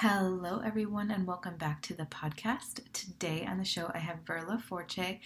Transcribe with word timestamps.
Hello, 0.00 0.62
everyone, 0.64 1.10
and 1.10 1.26
welcome 1.26 1.56
back 1.56 1.82
to 1.82 1.92
the 1.92 2.04
podcast. 2.04 2.82
Today 2.92 3.44
on 3.44 3.58
the 3.58 3.64
show, 3.64 3.90
I 3.92 3.98
have 3.98 4.24
Verla 4.24 4.62
Forche. 4.62 5.18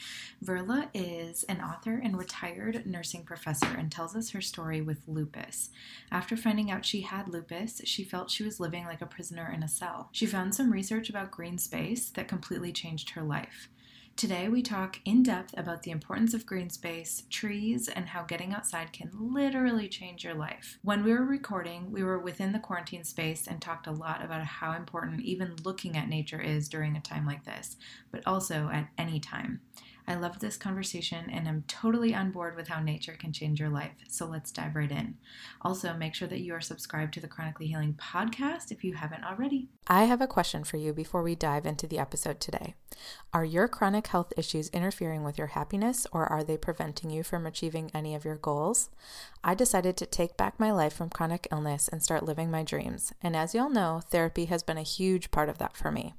Verla 0.43 0.89
is 0.95 1.43
an 1.43 1.61
author 1.61 2.01
and 2.03 2.17
retired 2.17 2.87
nursing 2.87 3.23
professor 3.23 3.67
and 3.67 3.93
tells 3.93 4.17
us 4.17 4.31
her 4.31 4.41
story 4.41 4.81
with 4.81 5.07
lupus. 5.07 5.69
After 6.11 6.39
finding 6.39 6.71
out 6.71 6.87
she 6.87 7.03
had 7.03 7.29
lupus, 7.29 7.83
she 7.85 8.03
felt 8.03 8.31
she 8.31 8.45
was 8.45 8.61
living 8.61 8.87
like 8.87 9.03
a 9.03 9.07
prisoner 9.07 9.53
in 9.55 9.63
a 9.63 9.69
cell. 9.69 10.09
She 10.11 10.25
found 10.25 10.55
some 10.55 10.73
research 10.73 11.11
about 11.11 11.31
green 11.31 11.59
space 11.59 12.09
that 12.09 12.27
completely 12.27 12.73
changed 12.73 13.11
her 13.11 13.23
life. 13.23 13.69
Today, 14.15 14.47
we 14.49 14.63
talk 14.63 15.01
in 15.05 15.23
depth 15.23 15.55
about 15.57 15.83
the 15.83 15.91
importance 15.91 16.35
of 16.35 16.47
green 16.47 16.71
space, 16.71 17.25
trees, 17.31 17.89
and 17.89 18.07
how 18.07 18.23
getting 18.23 18.53
outside 18.53 18.93
can 18.93 19.11
literally 19.15 19.89
change 19.89 20.23
your 20.23 20.35
life. 20.35 20.79
When 20.83 21.03
we 21.03 21.13
were 21.13 21.25
recording, 21.25 21.91
we 21.91 22.05
were 22.05 22.19
within 22.19 22.53
the 22.53 22.59
quarantine 22.59 23.05
space 23.05 23.47
and 23.49 23.61
talked 23.61 23.87
a 23.87 23.93
lot 23.93 24.23
about 24.23 24.45
how 24.45 24.73
important 24.73 25.23
even 25.23 25.57
looking 25.65 25.97
at 25.97 26.09
nature 26.09 26.41
is 26.41 26.69
during 26.69 26.95
a 26.95 27.01
time 27.01 27.27
like 27.27 27.45
this, 27.45 27.77
but 28.13 28.23
also 28.27 28.69
at 28.73 28.89
any 28.99 29.19
time. 29.19 29.61
I 30.07 30.15
loved 30.15 30.41
this 30.41 30.57
conversation 30.57 31.31
and 31.31 31.49
I'm 31.49 31.65
totally 31.69 32.15
on 32.15 32.31
board 32.31 32.57
with 32.57 32.69
how 32.69 32.81
nature 32.81 33.13
can 33.13 33.33
change 33.33 33.61
your 33.61 33.69
life. 33.69 33.93
So 34.09 34.27
let's 34.27 34.51
dive 34.51 34.75
right 34.75 34.91
in. 34.91 35.17
Also, 35.63 35.95
make 35.95 36.15
sure 36.15 36.29
that 36.29 36.41
you 36.41 36.55
are 36.55 36.61
subscribed 36.61 37.15
to 37.15 37.21
the 37.21 37.29
Chronically 37.29 37.69
Healing 37.69 37.95
podcast 37.95 38.73
if 38.73 38.83
you 38.83 38.95
haven't 38.95 39.25
already. 39.25 39.69
I 39.87 40.05
have 40.05 40.21
a 40.21 40.27
question 40.27 40.65
for 40.65 40.77
you 40.77 40.93
before 40.93 41.23
we 41.23 41.35
dive 41.35 41.67
into 41.67 41.87
the 41.87 41.99
episode 41.99 42.41
today. 42.41 42.75
Are 43.33 43.45
your 43.45 43.69
chronic 43.69 44.09
health 44.09 44.33
issues 44.37 44.69
interfering 44.71 45.23
with 45.23 45.39
your 45.39 45.49
happiness 45.49 46.07
or 46.13 46.27
are 46.27 46.45
they 46.45 46.57
preventing 46.57 47.11
you 47.11 47.23
from 47.23 47.47
achieving 47.47 47.91
any 47.95 48.15
of 48.15 48.25
your 48.25 48.37
goals? 48.37 48.91
I 49.45 49.55
decided 49.55 49.97
to 49.97 50.07
take 50.07 50.37
back 50.37 50.59
my 50.59 50.73
life 50.73 50.93
from 50.93 51.11
chronic 51.11 51.47
illness 51.51 51.89
and 51.89 52.03
start 52.03 52.25
living 52.25 52.51
my 52.51 52.63
dreams. 52.63 53.13
And 53.23 53.37
as 53.37 53.55
you 53.55 53.61
all 53.61 53.71
know, 53.71 54.03
therapy 54.11 54.47
has 54.47 54.63
been 54.63 54.79
a 54.79 54.83
huge 54.83 55.31
part 55.31 55.49
of 55.49 55.59
that 55.59 55.77
for 55.77 55.91
me. 55.91 56.15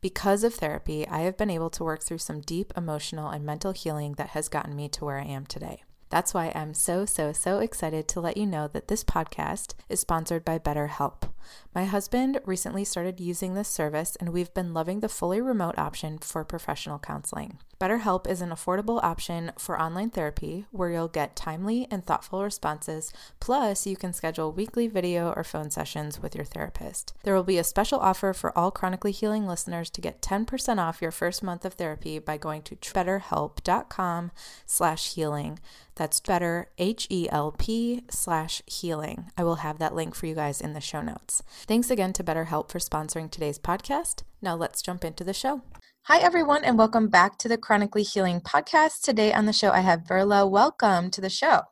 Because 0.00 0.44
of 0.44 0.54
therapy, 0.54 1.06
I 1.08 1.20
have 1.20 1.36
been 1.36 1.50
able 1.50 1.70
to 1.70 1.84
work 1.84 2.02
through 2.02 2.18
some 2.18 2.40
deep 2.40 2.72
emotional 2.76 3.30
and 3.30 3.44
mental 3.44 3.72
healing 3.72 4.14
that 4.14 4.30
has 4.30 4.48
gotten 4.48 4.76
me 4.76 4.88
to 4.90 5.04
where 5.04 5.18
I 5.18 5.24
am 5.24 5.46
today. 5.46 5.82
That's 6.10 6.34
why 6.34 6.52
I'm 6.54 6.74
so, 6.74 7.06
so, 7.06 7.32
so 7.32 7.58
excited 7.58 8.06
to 8.08 8.20
let 8.20 8.36
you 8.36 8.46
know 8.46 8.68
that 8.68 8.88
this 8.88 9.02
podcast 9.02 9.74
is 9.88 10.00
sponsored 10.00 10.44
by 10.44 10.58
BetterHelp. 10.58 11.31
My 11.74 11.84
husband 11.84 12.40
recently 12.44 12.84
started 12.84 13.20
using 13.20 13.54
this 13.54 13.68
service, 13.68 14.16
and 14.16 14.30
we've 14.30 14.52
been 14.52 14.74
loving 14.74 15.00
the 15.00 15.08
fully 15.08 15.40
remote 15.40 15.78
option 15.78 16.18
for 16.18 16.44
professional 16.44 16.98
counseling. 16.98 17.58
BetterHelp 17.82 18.28
is 18.28 18.40
an 18.40 18.50
affordable 18.50 19.02
option 19.02 19.50
for 19.58 19.80
online 19.80 20.08
therapy 20.08 20.66
where 20.70 20.90
you'll 20.90 21.08
get 21.08 21.34
timely 21.34 21.88
and 21.90 22.06
thoughtful 22.06 22.44
responses, 22.44 23.12
plus, 23.40 23.88
you 23.88 23.96
can 23.96 24.12
schedule 24.12 24.52
weekly 24.52 24.86
video 24.86 25.32
or 25.32 25.42
phone 25.42 25.68
sessions 25.68 26.22
with 26.22 26.36
your 26.36 26.44
therapist. 26.44 27.12
There 27.24 27.34
will 27.34 27.42
be 27.42 27.58
a 27.58 27.64
special 27.64 27.98
offer 27.98 28.32
for 28.32 28.56
all 28.56 28.70
chronically 28.70 29.10
healing 29.10 29.48
listeners 29.48 29.90
to 29.90 30.00
get 30.00 30.22
10% 30.22 30.78
off 30.78 31.02
your 31.02 31.10
first 31.10 31.42
month 31.42 31.64
of 31.64 31.74
therapy 31.74 32.20
by 32.20 32.36
going 32.36 32.62
to 32.62 32.76
betterhelp.com 32.76 34.30
slash 34.64 35.14
healing. 35.14 35.58
That's 35.94 36.20
better, 36.20 36.68
H-E-L-P 36.78 38.04
slash 38.10 38.62
healing. 38.66 39.30
I 39.36 39.44
will 39.44 39.56
have 39.56 39.78
that 39.78 39.94
link 39.94 40.14
for 40.14 40.26
you 40.26 40.34
guys 40.34 40.60
in 40.60 40.72
the 40.72 40.80
show 40.80 41.02
notes. 41.02 41.31
Thanks 41.40 41.90
again 41.90 42.12
to 42.14 42.24
BetterHelp 42.24 42.70
for 42.70 42.78
sponsoring 42.78 43.30
today's 43.30 43.58
podcast. 43.58 44.22
Now 44.40 44.56
let's 44.56 44.82
jump 44.82 45.04
into 45.04 45.24
the 45.24 45.32
show. 45.32 45.62
Hi, 46.06 46.18
everyone, 46.18 46.64
and 46.64 46.76
welcome 46.76 47.08
back 47.08 47.38
to 47.38 47.48
the 47.48 47.56
Chronically 47.56 48.02
Healing 48.02 48.40
Podcast. 48.40 49.02
Today 49.02 49.32
on 49.32 49.46
the 49.46 49.52
show, 49.52 49.70
I 49.70 49.80
have 49.80 50.00
Verla. 50.00 50.50
Welcome 50.50 51.10
to 51.12 51.20
the 51.20 51.30
show. 51.30 51.62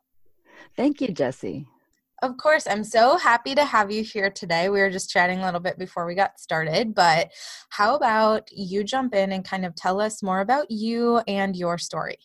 Thank 0.77 1.01
you, 1.01 1.09
Jesse. 1.09 1.67
Of 2.21 2.37
course, 2.37 2.67
I'm 2.67 2.83
so 2.83 3.17
happy 3.17 3.55
to 3.55 3.65
have 3.65 3.91
you 3.91 4.03
here 4.03 4.29
today. 4.29 4.69
We 4.69 4.79
were 4.79 4.89
just 4.89 5.09
chatting 5.09 5.39
a 5.39 5.45
little 5.45 5.59
bit 5.59 5.77
before 5.77 6.05
we 6.05 6.15
got 6.15 6.39
started, 6.39 6.95
but 6.95 7.31
how 7.69 7.95
about 7.95 8.47
you 8.51 8.83
jump 8.83 9.15
in 9.15 9.31
and 9.31 9.43
kind 9.43 9.65
of 9.65 9.75
tell 9.75 9.99
us 9.99 10.23
more 10.23 10.39
about 10.39 10.69
you 10.69 11.17
and 11.27 11.55
your 11.55 11.77
story? 11.77 12.19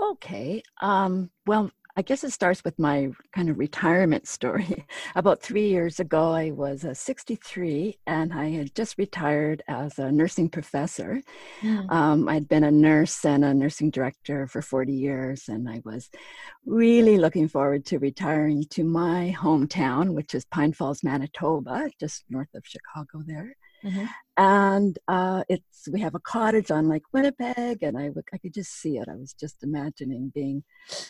Okay. 0.00 0.62
Um, 0.80 1.30
well, 1.44 1.70
I 1.98 2.02
guess 2.02 2.22
it 2.22 2.30
starts 2.30 2.62
with 2.62 2.78
my 2.78 3.10
kind 3.32 3.50
of 3.50 3.58
retirement 3.58 4.28
story. 4.28 4.86
About 5.16 5.42
three 5.42 5.68
years 5.68 5.98
ago, 5.98 6.30
I 6.30 6.52
was 6.52 6.84
uh, 6.84 6.94
63 6.94 7.98
and 8.06 8.32
I 8.32 8.50
had 8.50 8.72
just 8.76 8.98
retired 8.98 9.64
as 9.66 9.98
a 9.98 10.12
nursing 10.12 10.48
professor. 10.48 11.20
Mm. 11.60 11.90
Um, 11.90 12.28
I'd 12.28 12.48
been 12.48 12.62
a 12.62 12.70
nurse 12.70 13.24
and 13.24 13.44
a 13.44 13.52
nursing 13.52 13.90
director 13.90 14.46
for 14.46 14.62
40 14.62 14.92
years, 14.92 15.48
and 15.48 15.68
I 15.68 15.82
was 15.84 16.08
really 16.64 17.18
looking 17.18 17.48
forward 17.48 17.84
to 17.86 17.98
retiring 17.98 18.64
to 18.70 18.84
my 18.84 19.34
hometown, 19.36 20.14
which 20.14 20.36
is 20.36 20.44
Pine 20.44 20.74
Falls, 20.74 21.02
Manitoba, 21.02 21.90
just 21.98 22.22
north 22.30 22.54
of 22.54 22.62
Chicago 22.64 23.24
there. 23.26 23.56
Mm-hmm. 23.84 24.04
And 24.36 24.98
uh, 25.08 25.44
it's 25.48 25.88
we 25.90 26.00
have 26.00 26.14
a 26.14 26.20
cottage 26.20 26.70
on 26.70 26.88
Lake 26.88 27.04
Winnipeg, 27.12 27.82
and 27.82 27.98
I, 27.98 28.10
I 28.32 28.38
could 28.38 28.54
just 28.54 28.72
see 28.80 28.98
it. 28.98 29.08
I 29.08 29.14
was 29.14 29.32
just 29.32 29.62
imagining 29.62 30.30
being 30.34 30.62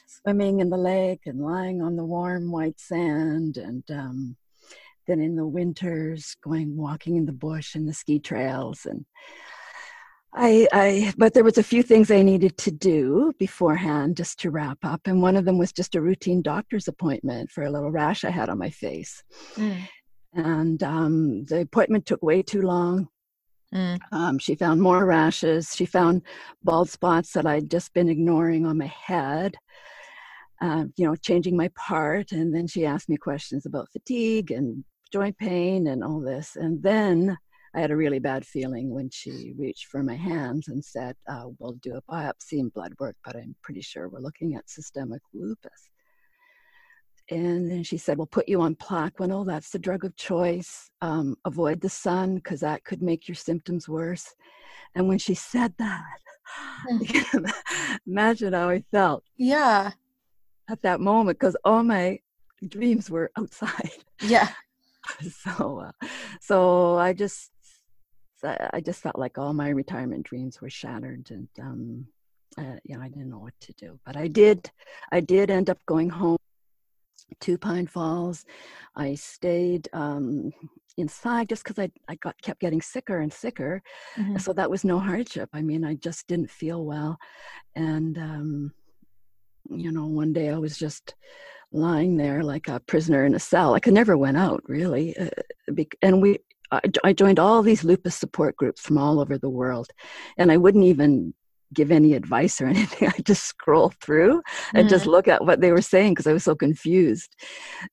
swimming 0.06 0.61
in 0.61 0.71
the 0.71 0.79
lake 0.79 1.23
and 1.27 1.41
lying 1.41 1.83
on 1.83 1.97
the 1.97 2.05
warm 2.05 2.51
white 2.51 2.81
sand, 2.81 3.56
and 3.56 3.84
um, 3.91 4.37
then 5.06 5.21
in 5.21 5.37
the 5.37 5.47
winters 5.47 6.37
going 6.43 6.77
walking 6.77 7.17
in 7.17 7.27
the 7.27 7.33
bush 7.33 7.75
and 7.75 7.89
the 7.89 7.95
ski 7.95 8.19
trails 8.19 8.87
and. 8.87 9.05
I, 10.35 10.69
I, 10.75 11.15
but 11.17 11.33
there 11.33 11.43
was 11.43 11.56
a 11.56 11.62
few 11.62 11.83
things 11.83 12.11
I 12.11 12.21
needed 12.21 12.59
to 12.59 12.71
do 12.71 13.33
beforehand 13.39 14.19
just 14.19 14.39
to 14.41 14.50
wrap 14.50 14.77
up, 14.83 15.00
and 15.06 15.23
one 15.23 15.37
of 15.37 15.47
them 15.47 15.56
was 15.56 15.73
just 15.73 15.95
a 15.95 16.03
routine 16.03 16.43
doctor's 16.43 16.87
appointment 16.87 17.50
for 17.50 17.65
a 17.65 17.71
little 17.71 17.91
rash 17.91 18.25
I 18.25 18.31
had 18.31 18.50
on 18.50 18.59
my 18.59 18.69
face. 18.69 19.25
Mm 19.55 19.89
and 20.38 20.82
um, 20.82 21.44
the 21.47 21.62
appointment 21.62 22.06
took 22.06 22.22
way 22.22 22.43
too 22.43 22.62
long. 22.62 23.09
Mm. 23.75 23.99
Um, 24.12 24.38
she 24.38 24.54
found 24.54 24.81
more 24.81 25.04
rashes. 25.04 25.75
She 25.75 25.84
found 25.84 26.22
bald 26.62 26.88
spots 26.88 27.32
that 27.32 27.44
I'd 27.47 27.71
just 27.71 27.93
been 27.93 28.09
ignoring 28.09 28.65
on 28.65 28.78
my 28.78 28.87
head. 28.87 29.56
Uh, 30.60 30.84
you 30.97 31.06
know, 31.06 31.15
changing 31.15 31.56
my 31.56 31.69
part, 31.76 32.32
and 32.32 32.53
then 32.54 32.66
she 32.66 32.84
asked 32.84 33.09
me 33.09 33.16
questions 33.16 33.65
about 33.65 33.88
fatigue 33.93 34.50
and 34.50 34.84
joint 35.12 35.37
pain 35.38 35.87
and 35.87 36.03
all 36.03 36.21
this. 36.21 36.56
And 36.56 36.82
then 36.82 37.37
I 37.75 37.81
had 37.81 37.93
a 37.93 37.97
really 37.97 38.19
bad 38.19 38.44
feeling 38.44 38.91
when 38.91 39.09
she 39.10 39.55
reached 39.56 39.87
for 39.87 40.03
my 40.03 40.16
hands 40.16 40.66
and 40.66 40.84
said, 40.84 41.15
uh, 41.28 41.44
"We'll 41.59 41.78
do 41.82 41.94
a 41.94 42.12
biopsy 42.12 42.59
and 42.59 42.72
blood 42.72 42.93
work, 42.99 43.16
but 43.25 43.37
I'm 43.37 43.55
pretty 43.62 43.82
sure 43.82 44.09
we're 44.09 44.19
looking 44.19 44.56
at 44.56 44.69
systemic 44.69 45.22
lupus." 45.32 45.91
And 47.31 47.71
then 47.71 47.83
she 47.83 47.99
said, 47.99 48.16
We'll 48.16 48.27
put 48.27 48.49
you 48.49 48.61
on 48.62 48.75
Plaquenil. 48.75 49.47
That's 49.47 49.71
the 49.71 49.78
drug 49.78 50.05
of 50.05 50.16
choice. 50.16 50.91
Um, 51.03 51.37
avoid 51.44 51.81
the 51.81 51.89
sun 51.89 52.37
because 52.37 52.61
that 52.61 52.84
could 52.84 53.03
make 53.03 53.28
your 53.28 53.34
symptoms 53.34 53.89
worse. 53.89 54.34
And 54.94 55.09
when 55.09 55.19
she 55.19 55.34
said 55.34 55.75
that, 55.78 56.19
mm. 56.91 57.53
imagine 58.06 58.55
how 58.55 58.71
I 58.71 58.83
felt. 58.91 59.25
Yeah. 59.37 59.93
At 60.71 60.83
that 60.83 61.00
moment, 61.00 61.38
because 61.38 61.56
all 61.65 61.83
my 61.83 62.19
dreams 62.67 63.11
were 63.11 63.31
outside. 63.37 63.91
Yeah. 64.22 64.49
so, 65.31 65.81
uh, 65.87 66.06
so 66.41 66.97
I 66.97 67.12
just, 67.12 67.50
I 68.43 68.81
just 68.81 69.00
felt 69.00 69.19
like 69.19 69.38
all 69.38 69.53
my 69.53 69.71
retirement 69.71 70.25
dreams 70.25 70.61
were 70.61 70.71
shattered, 70.71 71.28
and 71.31 71.49
um, 71.61 72.06
uh, 72.56 72.77
yeah, 72.84 73.00
I 73.00 73.09
didn't 73.09 73.31
know 73.31 73.38
what 73.38 73.59
to 73.62 73.72
do. 73.72 73.99
But 74.05 74.17
I 74.17 74.28
did, 74.28 74.71
I 75.11 75.21
did 75.21 75.50
end 75.50 75.71
up 75.71 75.78
going 75.87 76.11
home 76.11 76.38
to 77.41 77.59
Pine 77.59 77.87
Falls. 77.87 78.44
I 78.97 79.15
stayed 79.15 79.89
um, 79.93 80.53
inside 80.97 81.49
just 81.49 81.65
because 81.65 81.78
I, 81.78 81.91
I 82.09 82.16
got 82.16 82.41
kept 82.43 82.61
getting 82.61 82.83
sicker 82.83 83.21
and 83.21 83.33
sicker. 83.33 83.83
Mm-hmm. 84.16 84.39
So 84.39 84.53
that 84.53 84.71
was 84.71 84.84
no 84.84 84.99
hardship. 84.99 85.49
I 85.53 85.62
mean, 85.62 85.84
I 85.84 85.94
just 85.94 86.27
didn't 86.27 86.50
feel 86.50 86.84
well. 86.84 87.19
And, 87.75 88.19
um, 88.19 88.72
you 89.71 89.93
know, 89.93 90.06
one 90.06 90.33
day 90.33 90.50
I 90.50 90.59
was 90.59 90.77
just 90.77 91.15
lying 91.71 92.17
there 92.17 92.43
like 92.43 92.69
a 92.69 92.81
prisoner 92.81 93.25
in 93.25 93.34
a 93.34 93.38
cell. 93.38 93.75
I 93.75 93.81
could 93.81 93.94
never 93.94 94.17
went 94.17 94.37
out 94.37 94.62
really. 94.67 95.17
Uh, 95.17 95.28
and 96.03 96.22
we, 96.22 96.38
I 97.03 97.15
joined 97.15 97.38
all 97.38 97.62
these 97.62 97.82
lupus 97.85 98.14
support 98.14 98.56
groups 98.56 98.82
from 98.82 98.99
all 98.99 99.20
over 99.20 99.38
the 99.38 99.49
world. 99.49 99.88
And 100.37 100.53
I 100.53 100.58
wouldn't 100.58 100.85
even 100.85 101.32
give 101.75 101.91
any 101.91 102.15
advice 102.15 102.61
or 102.61 102.67
anything. 102.75 103.09
I 103.09 103.20
just 103.23 103.44
scroll 103.44 103.93
through 104.00 104.43
and 104.75 104.87
mm. 104.87 104.91
just 104.91 105.06
look 105.06 105.29
at 105.29 105.44
what 105.44 105.61
they 105.61 105.73
were 105.73 105.82
saying 105.82 106.12
because 106.12 106.26
I 106.26 106.32
was 106.32 106.44
so 106.44 106.55
confused. 106.55 107.35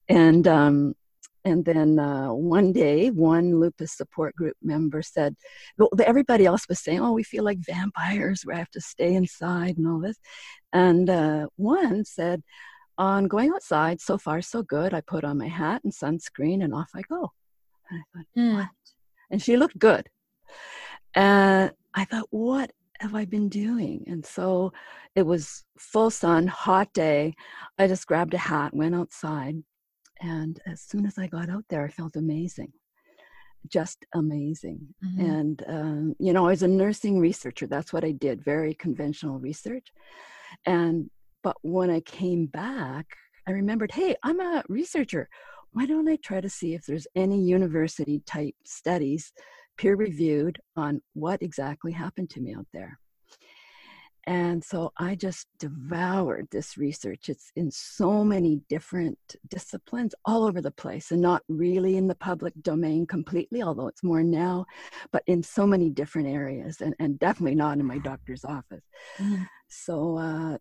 And 0.10 0.48
um, 0.48 0.95
and 1.45 1.63
then 1.63 2.00
uh, 2.00 2.33
one 2.33 2.74
day, 2.74 3.12
one 3.12 3.60
lupus 3.60 3.95
support 3.95 4.36
group 4.36 4.57
member 4.63 5.04
said, 5.04 5.36
well, 5.77 5.89
everybody 6.04 6.48
else 6.48 6.68
was 6.68 6.80
saying, 6.80 7.00
oh, 7.00 7.13
we 7.13 7.22
feel 7.22 7.44
like 7.44 7.60
vampires. 7.60 8.44
We 8.45 8.56
have 8.56 8.72
to 8.72 8.81
stay 8.81 9.13
inside 9.13 9.77
and 9.77 9.88
all 9.88 10.00
this. 10.00 10.18
And 10.74 11.07
uh, 11.07 11.48
one 11.56 12.04
said, 12.04 12.42
on 12.98 13.27
going 13.27 13.51
outside, 13.54 14.01
so 14.01 14.18
far 14.18 14.42
so 14.42 14.63
good. 14.63 14.94
I 14.94 15.01
put 15.01 15.24
on 15.24 15.38
my 15.38 15.48
hat 15.48 15.83
and 15.83 15.94
sunscreen 15.94 16.63
and 16.63 16.74
off 16.74 16.89
I 16.95 17.01
go. 17.01 17.31
And 17.92 18.01
I 18.01 18.18
thought, 18.18 18.25
mm. 18.36 18.56
what? 18.56 18.68
And 19.30 19.42
she 19.42 19.56
looked 19.56 19.77
good. 19.77 20.10
And 21.13 21.72
I 21.94 22.06
thought, 22.06 22.27
what 22.31 22.72
have 23.00 23.15
I 23.15 23.25
been 23.25 23.50
doing? 23.50 24.03
And 24.07 24.25
so 24.25 24.71
it 25.15 25.25
was 25.25 25.63
full 25.77 26.09
sun, 26.09 26.47
hot 26.47 26.92
day. 26.94 27.33
I 27.77 27.88
just 27.88 28.07
grabbed 28.07 28.33
a 28.33 28.38
hat, 28.38 28.74
went 28.74 28.95
outside, 28.95 29.56
and 30.21 30.59
as 30.65 30.81
soon 30.81 31.06
as 31.06 31.18
I 31.18 31.27
got 31.27 31.50
out 31.50 31.65
there, 31.69 31.83
I 31.83 31.89
felt 31.89 32.15
amazing. 32.15 32.71
just 33.69 34.06
amazing. 34.13 34.80
Mm-hmm. 35.03 35.25
And, 35.25 35.63
um, 35.68 36.15
you 36.19 36.33
know, 36.33 36.47
as 36.47 36.63
a 36.63 36.68
nursing 36.68 37.19
researcher, 37.19 37.68
that's 37.68 37.94
what 37.94 38.03
I 38.03 38.12
did, 38.12 38.44
very 38.44 38.74
conventional 38.75 39.39
research. 39.39 39.88
And, 40.65 41.09
but 41.44 41.57
when 41.62 41.89
I 41.89 42.00
came 42.01 42.48
back, 42.48 43.06
I 43.48 43.51
remembered, 43.51 43.91
hey, 43.91 44.15
I'm 44.24 44.39
a 44.39 44.63
researcher. 44.69 45.30
Why 45.71 45.86
don't 45.86 46.07
I 46.07 46.18
try 46.18 46.41
to 46.41 46.50
see 46.50 46.74
if 46.74 46.86
there's 46.86 47.07
any 47.15 47.41
university 47.41 48.21
type 48.25 48.56
studies 48.63 49.33
peer 49.77 49.95
reviewed 49.95 50.60
on 50.75 51.01
what 51.13 51.42
exactly 51.42 51.92
happened 51.92 52.30
to 52.31 52.42
me 52.42 52.54
out 52.54 52.68
there? 52.74 53.00
And 54.27 54.63
so 54.63 54.92
I 54.98 55.13
just 55.13 55.48
devoured 55.60 56.48
this 56.51 56.77
research. 56.77 57.30
It's 57.30 57.51
in 57.56 57.69
so 57.69 58.24
many 58.24 58.62
different 58.69 59.19
disciplines 59.50 60.16
all 60.25 60.45
over 60.45 60.62
the 60.62 60.72
place 60.72 61.12
and 61.12 61.22
not 61.22 61.44
really 61.48 61.95
in 61.95 62.07
the 62.07 62.16
public 62.16 62.54
domain 62.63 63.06
completely, 63.06 63.62
although 63.62 63.88
it's 63.88 64.04
more 64.04 64.24
now, 64.24 64.66
but 65.12 65.22
in 65.27 65.44
so 65.44 65.68
many 65.68 65.92
different 65.92 66.27
areas 66.27 66.81
and, 66.81 66.95
and 67.00 67.19
definitely 67.19 67.54
not 67.54 67.77
in 67.77 67.86
my 67.86 68.00
doctor's 68.00 68.44
office. 68.44 68.83
Mm. 69.19 69.48
So, 69.68 70.18
uh, 70.18 70.57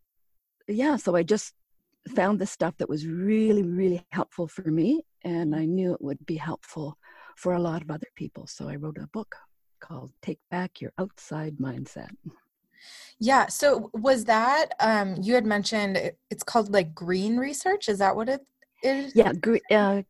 yeah, 0.69 0.97
so 0.97 1.17
I 1.17 1.23
just 1.23 1.55
found 2.15 2.39
the 2.39 2.47
stuff 2.47 2.77
that 2.79 2.89
was 2.89 3.07
really, 3.07 3.63
really 3.63 4.05
helpful 4.13 4.47
for 4.47 4.71
me. 4.71 5.05
And 5.25 5.57
I 5.57 5.65
knew 5.65 5.95
it 5.95 6.03
would 6.03 6.27
be 6.27 6.37
helpful 6.37 6.99
for 7.37 7.55
a 7.55 7.61
lot 7.61 7.83
of 7.83 7.91
other 7.91 8.09
people. 8.17 8.47
So 8.47 8.69
I 8.69 8.77
wrote 8.77 8.99
a 8.99 9.07
book 9.09 9.35
called 9.81 10.13
Take 10.23 10.41
Back 10.51 10.81
Your 10.81 10.93
Outside 10.99 11.57
Mindset. 11.59 12.11
Yeah. 13.19 13.47
So 13.47 13.91
was 13.95 14.25
that 14.25 14.71
um 14.81 15.17
you 15.21 15.35
had 15.35 15.47
mentioned 15.47 16.13
it's 16.31 16.43
called 16.43 16.73
like 16.73 16.95
green 16.95 17.37
research? 17.37 17.89
Is 17.89 17.99
that 17.99 18.15
what 18.17 18.29
it 18.29 18.41
is? 18.83 19.13
Yeah, 19.15 19.33
gre- 19.33 19.59
uh, 19.71 20.03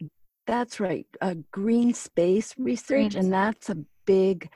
that's 0.47 0.81
right. 0.81 1.07
Uh, 1.21 1.35
green 1.51 1.95
space 1.95 2.55
research, 2.59 3.13
green. 3.13 3.25
and 3.25 3.33
that's 3.33 3.71
a 3.71 3.77
big 4.07 4.51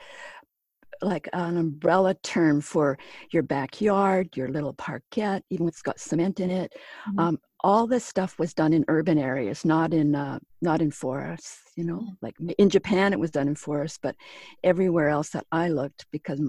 like 1.01 1.29
an 1.33 1.57
umbrella 1.57 2.13
term 2.15 2.61
for 2.61 2.97
your 3.31 3.43
backyard, 3.43 4.35
your 4.35 4.49
little 4.49 4.73
parkette, 4.73 5.41
even 5.49 5.67
if 5.67 5.73
it's 5.73 5.81
got 5.81 5.99
cement 5.99 6.39
in 6.39 6.51
it. 6.51 6.73
Mm-hmm. 7.07 7.19
Um, 7.19 7.39
all 7.61 7.87
this 7.87 8.05
stuff 8.05 8.39
was 8.39 8.53
done 8.53 8.73
in 8.73 8.85
urban 8.87 9.17
areas, 9.17 9.65
not 9.65 9.93
in 9.93 10.15
uh, 10.15 10.39
not 10.61 10.81
in 10.81 10.91
forests. 10.91 11.61
You 11.75 11.85
know, 11.85 11.99
mm-hmm. 11.99 12.13
like 12.21 12.35
in 12.57 12.69
Japan 12.69 13.13
it 13.13 13.19
was 13.19 13.31
done 13.31 13.47
in 13.47 13.55
forests, 13.55 13.99
but 14.01 14.15
everywhere 14.63 15.09
else 15.09 15.29
that 15.29 15.45
I 15.51 15.69
looked, 15.69 16.05
because 16.11 16.41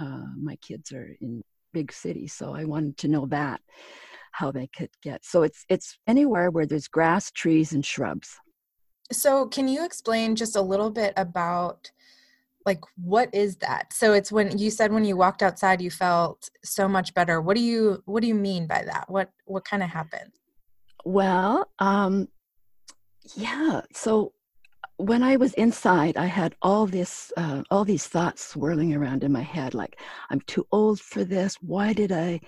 uh, 0.00 0.24
my 0.40 0.56
kids 0.56 0.92
are 0.92 1.16
in 1.20 1.42
big 1.72 1.92
cities, 1.92 2.32
so 2.32 2.54
I 2.54 2.64
wanted 2.64 2.96
to 2.98 3.08
know 3.08 3.26
that 3.26 3.60
how 4.32 4.50
they 4.50 4.68
could 4.76 4.90
get. 5.02 5.24
So 5.24 5.42
it's 5.42 5.64
it's 5.68 5.98
anywhere 6.06 6.50
where 6.50 6.66
there's 6.66 6.88
grass, 6.88 7.30
trees, 7.30 7.72
and 7.72 7.84
shrubs. 7.84 8.38
So 9.10 9.46
can 9.46 9.68
you 9.68 9.84
explain 9.84 10.36
just 10.36 10.56
a 10.56 10.62
little 10.62 10.90
bit 10.90 11.12
about 11.16 11.90
like 12.64 12.80
what 12.96 13.28
is 13.34 13.56
that 13.56 13.92
so 13.92 14.12
it's 14.12 14.30
when 14.30 14.56
you 14.56 14.70
said 14.70 14.92
when 14.92 15.04
you 15.04 15.16
walked 15.16 15.42
outside 15.42 15.82
you 15.82 15.90
felt 15.90 16.48
so 16.62 16.86
much 16.86 17.12
better 17.12 17.40
what 17.40 17.56
do 17.56 17.62
you 17.62 18.00
what 18.06 18.20
do 18.20 18.28
you 18.28 18.36
mean 18.36 18.68
by 18.68 18.84
that 18.84 19.04
what 19.08 19.30
what 19.46 19.64
kind 19.64 19.82
of 19.82 19.88
happened 19.88 20.30
well 21.04 21.70
um 21.78 22.28
yeah 23.36 23.80
so 23.92 24.32
when 24.96 25.22
i 25.22 25.36
was 25.36 25.54
inside 25.54 26.16
i 26.16 26.26
had 26.26 26.54
all 26.62 26.86
this 26.86 27.32
uh, 27.36 27.62
all 27.70 27.84
these 27.84 28.06
thoughts 28.06 28.44
swirling 28.48 28.94
around 28.94 29.24
in 29.24 29.32
my 29.32 29.40
head 29.40 29.74
like 29.74 30.00
i'm 30.30 30.40
too 30.42 30.66
old 30.72 31.00
for 31.00 31.24
this 31.24 31.56
why 31.60 31.92
did 31.92 32.12
i 32.12 32.40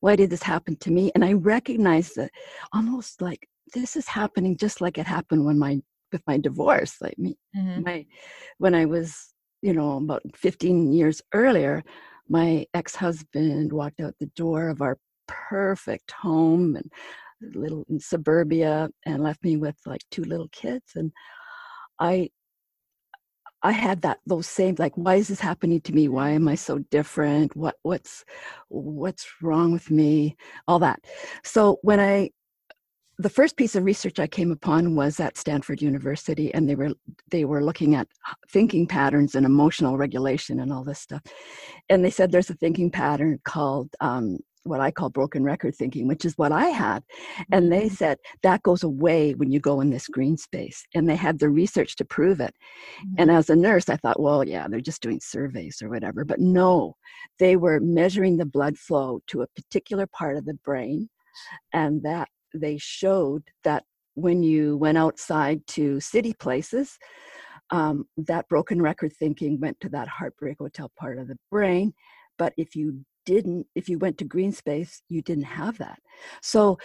why 0.00 0.16
did 0.16 0.30
this 0.30 0.42
happen 0.42 0.76
to 0.76 0.90
me 0.90 1.10
and 1.14 1.24
i 1.24 1.32
recognized 1.32 2.16
that 2.16 2.30
almost 2.72 3.20
like 3.20 3.46
this 3.74 3.96
is 3.96 4.08
happening 4.08 4.56
just 4.56 4.80
like 4.80 4.98
it 4.98 5.06
happened 5.06 5.44
when 5.44 5.58
my 5.58 5.80
with 6.12 6.22
my 6.26 6.36
divorce 6.36 6.96
like 7.00 7.18
me 7.18 7.36
mm-hmm. 7.56 7.82
my 7.82 8.04
when 8.58 8.74
i 8.74 8.84
was 8.84 9.32
you 9.62 9.72
know, 9.72 9.96
about 9.96 10.22
15 10.34 10.92
years 10.92 11.20
earlier, 11.34 11.84
my 12.28 12.66
ex 12.74 12.94
husband 12.94 13.72
walked 13.72 14.00
out 14.00 14.14
the 14.18 14.26
door 14.36 14.68
of 14.68 14.80
our 14.82 14.98
perfect 15.26 16.10
home 16.12 16.76
and 16.76 16.90
little 17.40 17.84
in 17.88 18.00
suburbia 18.00 18.88
and 19.06 19.22
left 19.22 19.42
me 19.44 19.56
with 19.56 19.76
like 19.86 20.02
two 20.10 20.22
little 20.22 20.48
kids. 20.48 20.92
And 20.94 21.12
I, 21.98 22.30
I 23.62 23.72
had 23.72 24.02
that 24.02 24.20
those 24.26 24.46
same 24.46 24.76
like 24.78 24.94
why 24.94 25.16
is 25.16 25.28
this 25.28 25.40
happening 25.40 25.82
to 25.82 25.92
me 25.92 26.08
why 26.08 26.30
am 26.30 26.48
I 26.48 26.54
so 26.54 26.78
different 26.90 27.54
what 27.54 27.74
what's 27.82 28.24
what's 28.68 29.26
wrong 29.42 29.70
with 29.70 29.90
me 29.90 30.34
all 30.66 30.78
that 30.78 31.00
so 31.44 31.78
when 31.82 32.00
I 32.00 32.30
the 33.20 33.28
first 33.28 33.56
piece 33.58 33.76
of 33.76 33.84
research 33.84 34.18
I 34.18 34.26
came 34.26 34.50
upon 34.50 34.94
was 34.94 35.20
at 35.20 35.36
Stanford 35.36 35.82
University, 35.82 36.52
and 36.54 36.66
they 36.66 36.74
were 36.74 36.92
they 37.30 37.44
were 37.44 37.62
looking 37.62 37.94
at 37.94 38.08
thinking 38.48 38.86
patterns 38.86 39.34
and 39.34 39.44
emotional 39.44 39.98
regulation 39.98 40.60
and 40.60 40.72
all 40.72 40.84
this 40.84 41.00
stuff. 41.00 41.20
And 41.90 42.02
they 42.02 42.10
said 42.10 42.32
there's 42.32 42.48
a 42.48 42.54
thinking 42.54 42.90
pattern 42.90 43.38
called 43.44 43.94
um, 44.00 44.38
what 44.64 44.80
I 44.80 44.90
call 44.90 45.08
broken 45.08 45.42
record 45.42 45.74
thinking, 45.74 46.06
which 46.06 46.24
is 46.24 46.36
what 46.36 46.52
I 46.52 46.66
had. 46.66 47.02
And 47.52 47.72
they 47.72 47.86
mm-hmm. 47.86 47.94
said 47.94 48.18
that 48.42 48.62
goes 48.62 48.82
away 48.82 49.32
when 49.34 49.50
you 49.50 49.60
go 49.60 49.80
in 49.80 49.90
this 49.90 50.06
green 50.06 50.36
space. 50.36 50.84
And 50.94 51.08
they 51.08 51.16
had 51.16 51.38
the 51.38 51.48
research 51.48 51.96
to 51.96 52.04
prove 52.04 52.40
it. 52.40 52.54
And 53.18 53.30
mm-hmm. 53.30 53.38
as 53.38 53.50
a 53.50 53.56
nurse, 53.56 53.88
I 53.88 53.96
thought, 53.96 54.20
well, 54.20 54.46
yeah, 54.46 54.66
they're 54.68 54.80
just 54.80 55.02
doing 55.02 55.20
surveys 55.22 55.80
or 55.82 55.88
whatever. 55.88 56.24
But 56.24 56.40
no, 56.40 56.94
they 57.38 57.56
were 57.56 57.80
measuring 57.80 58.36
the 58.36 58.46
blood 58.46 58.76
flow 58.76 59.20
to 59.28 59.42
a 59.42 59.48
particular 59.48 60.06
part 60.06 60.36
of 60.36 60.44
the 60.44 60.58
brain. 60.64 61.08
And 61.72 62.02
that 62.02 62.28
they 62.54 62.76
showed 62.78 63.44
that 63.64 63.84
when 64.14 64.42
you 64.42 64.76
went 64.76 64.98
outside 64.98 65.66
to 65.68 66.00
city 66.00 66.34
places, 66.34 66.98
um, 67.70 68.04
that 68.16 68.48
broken 68.48 68.82
record 68.82 69.12
thinking 69.16 69.60
went 69.60 69.80
to 69.80 69.88
that 69.90 70.08
heartbreak 70.08 70.58
hotel 70.58 70.90
part 70.98 71.18
of 71.18 71.28
the 71.28 71.38
brain. 71.50 71.92
But 72.36 72.52
if 72.56 72.74
you 72.74 73.04
didn't, 73.24 73.66
if 73.74 73.88
you 73.88 73.98
went 73.98 74.18
to 74.18 74.24
green 74.24 74.52
space, 74.52 75.02
you 75.08 75.22
didn't 75.22 75.44
have 75.44 75.78
that. 75.78 75.98
So, 76.42 76.78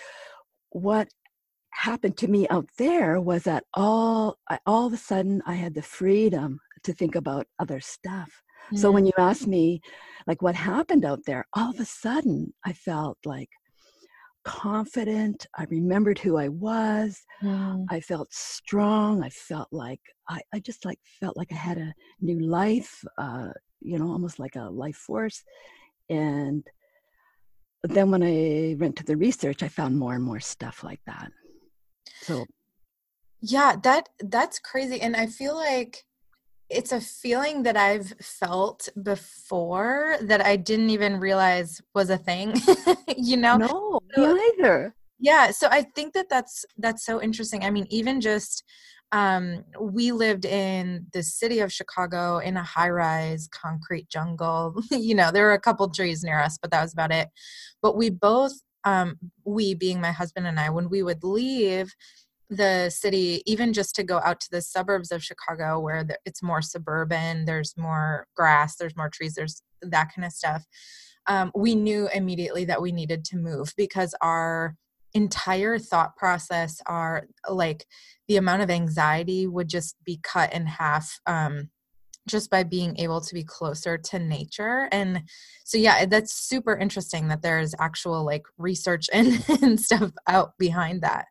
what 0.70 1.08
happened 1.72 2.18
to 2.18 2.28
me 2.28 2.48
out 2.50 2.68
there 2.78 3.20
was 3.20 3.44
that 3.44 3.66
all 3.74 4.38
all 4.66 4.88
of 4.88 4.94
a 4.94 4.98
sudden 4.98 5.42
I 5.46 5.56
had 5.56 5.74
the 5.74 5.82
freedom 5.82 6.60
to 6.84 6.94
think 6.94 7.16
about 7.16 7.48
other 7.60 7.80
stuff. 7.80 8.30
Mm-hmm. 8.68 8.78
So 8.78 8.92
when 8.92 9.06
you 9.06 9.12
ask 9.18 9.46
me, 9.46 9.82
like, 10.26 10.42
what 10.42 10.56
happened 10.56 11.06
out 11.06 11.20
there, 11.26 11.46
all 11.54 11.72
of 11.72 11.80
a 11.80 11.86
sudden 11.86 12.54
I 12.66 12.74
felt 12.74 13.18
like 13.26 13.50
confident. 14.46 15.48
I 15.58 15.66
remembered 15.66 16.20
who 16.20 16.38
I 16.38 16.48
was. 16.48 17.20
Mm. 17.44 17.86
I 17.90 18.00
felt 18.00 18.32
strong. 18.32 19.24
I 19.24 19.30
felt 19.30 19.68
like 19.72 20.00
I, 20.30 20.40
I 20.54 20.60
just 20.60 20.86
like 20.86 21.00
felt 21.20 21.36
like 21.36 21.52
I 21.52 21.56
had 21.56 21.80
a 21.80 21.94
new 22.22 22.40
life, 22.40 23.04
uh, 23.18 23.50
you 23.82 24.00
know, 24.00 24.10
almost 24.10 24.39
like 24.39 24.56
a 24.56 24.70
life 24.70 24.96
force. 24.96 25.44
And 26.09 26.63
then 27.83 28.12
when 28.12 28.24
I 28.24 28.75
went 28.79 28.95
to 28.97 29.03
the 29.03 29.17
research, 29.17 29.63
I 29.63 29.67
found 29.67 29.97
more 29.97 30.13
and 30.13 30.24
more 30.24 30.39
stuff 30.39 30.83
like 30.83 31.01
that. 31.05 31.31
So 32.21 32.45
yeah, 33.41 33.75
that 33.83 34.09
that's 34.19 34.59
crazy. 34.59 35.01
And 35.01 35.15
I 35.15 35.27
feel 35.27 35.55
like 35.55 36.03
it's 36.69 36.91
a 36.91 37.00
feeling 37.00 37.63
that 37.63 37.77
I've 37.77 38.13
felt 38.21 38.89
before 39.03 40.17
that 40.21 40.43
I 40.43 40.55
didn't 40.55 40.89
even 40.89 41.19
realize 41.19 41.81
was 41.93 42.09
a 42.09 42.17
thing. 42.17 42.55
you 43.17 43.38
know? 43.38 43.57
No, 43.57 44.00
me 44.17 44.51
either. 44.57 44.95
Yeah, 45.19 45.51
so 45.51 45.67
I 45.71 45.83
think 45.83 46.13
that 46.13 46.27
that's 46.29 46.65
that's 46.77 47.05
so 47.05 47.21
interesting. 47.21 47.63
I 47.63 47.69
mean, 47.69 47.88
even 47.89 48.19
just 48.19 48.63
um, 49.12 49.63
we 49.79 50.12
lived 50.12 50.45
in 50.45 51.07
the 51.13 51.24
city 51.24 51.59
of 51.59 51.71
Chicago 51.71 52.39
in 52.39 52.57
a 52.57 52.63
high-rise 52.63 53.47
concrete 53.51 54.09
jungle. 54.09 54.75
you 54.91 55.15
know, 55.15 55.31
there 55.31 55.45
were 55.45 55.53
a 55.53 55.59
couple 55.59 55.89
trees 55.89 56.24
near 56.24 56.39
us, 56.39 56.57
but 56.62 56.71
that 56.71 56.81
was 56.81 56.93
about 56.93 57.12
it. 57.12 57.29
But 57.81 57.95
we 57.95 58.09
both, 58.09 58.53
um, 58.83 59.17
we 59.45 59.74
being 59.74 60.01
my 60.01 60.12
husband 60.12 60.47
and 60.47 60.59
I, 60.59 60.69
when 60.69 60.89
we 60.89 61.03
would 61.03 61.24
leave, 61.24 61.93
the 62.50 62.89
city 62.91 63.41
even 63.45 63.74
just 63.74 63.95
to 63.95 64.03
go 64.03 64.21
out 64.24 64.39
to 64.39 64.47
the 64.51 64.62
suburbs 64.62 65.12
of 65.12 65.24
chicago 65.24 65.79
where 65.79 66.05
it's 66.25 66.43
more 66.43 66.62
suburban 66.62 67.43
there's 67.45 67.74
more 67.75 68.27
grass 68.35 68.75
there's 68.75 68.95
more 68.95 69.09
trees 69.09 69.33
there's 69.33 69.63
that 69.81 70.13
kind 70.13 70.25
of 70.25 70.31
stuff 70.31 70.63
um, 71.27 71.51
we 71.55 71.74
knew 71.74 72.07
immediately 72.13 72.63
that 72.65 72.81
we 72.81 72.91
needed 72.91 73.25
to 73.25 73.38
move 73.38 73.74
because 73.77 74.13
our 74.21 74.75
entire 75.15 75.79
thought 75.79 76.15
process 76.17 76.81
are 76.86 77.27
like 77.50 77.86
the 78.27 78.38
amount 78.38 78.62
of 78.62 78.69
anxiety 78.69 79.48
would 79.48 79.69
just 79.69 79.95
be 80.05 80.19
cut 80.22 80.53
in 80.53 80.65
half 80.67 81.19
um, 81.25 81.69
just 82.27 82.50
by 82.50 82.63
being 82.63 82.98
able 82.98 83.22
to 83.22 83.34
be 83.34 83.43
closer 83.43 83.98
to 83.98 84.19
nature. 84.19 84.89
And 84.91 85.24
so 85.63 85.77
yeah 85.77 86.05
that's 86.05 86.34
super 86.34 86.75
interesting 86.77 87.29
that 87.29 87.41
there's 87.41 87.74
actual 87.79 88.24
like 88.24 88.43
research 88.57 89.10
and, 89.13 89.43
and 89.62 89.79
stuff 89.79 90.12
out 90.27 90.51
behind 90.60 91.01
that. 91.01 91.25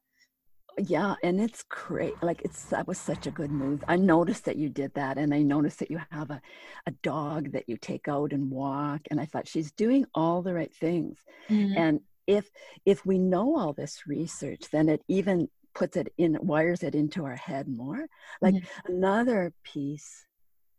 Yeah 0.79 1.15
and 1.23 1.41
it's 1.41 1.63
great 1.69 2.21
like 2.21 2.43
it's 2.43 2.65
that 2.65 2.89
was 2.89 2.99
such 2.99 3.27
a 3.27 3.31
good 3.31 3.53
move. 3.53 3.85
I 3.87 3.97
noticed 3.97 4.47
that 4.47 4.57
you 4.57 4.69
did 4.69 4.93
that 4.95 5.19
and 5.19 5.33
i 5.33 5.41
noticed 5.41 5.79
that 5.79 5.91
you 5.91 6.01
have 6.11 6.31
a, 6.31 6.41
a 6.87 6.91
dog 7.03 7.53
that 7.53 7.69
you 7.69 7.77
take 7.77 8.09
out 8.09 8.33
and 8.33 8.51
walk 8.51 9.03
and 9.11 9.21
i 9.21 9.25
thought 9.25 9.47
she's 9.47 9.71
doing 9.71 10.05
all 10.15 10.43
the 10.43 10.55
right 10.55 10.75
things. 10.75 11.19
Mm-hmm. 11.49 11.77
and 11.77 12.01
if 12.27 12.51
if 12.87 13.05
we 13.05 13.19
know 13.19 13.57
all 13.57 13.73
this 13.73 14.07
research 14.07 14.63
then 14.73 14.89
it 14.89 15.03
even 15.09 15.49
puts 15.75 15.97
it 15.97 16.13
in 16.19 16.39
wires 16.41 16.83
it 16.83 16.95
into 16.95 17.25
our 17.25 17.37
head 17.37 17.67
more 17.69 18.07
like 18.41 18.55
mm-hmm. 18.55 18.93
another 18.93 19.53
piece 19.65 20.27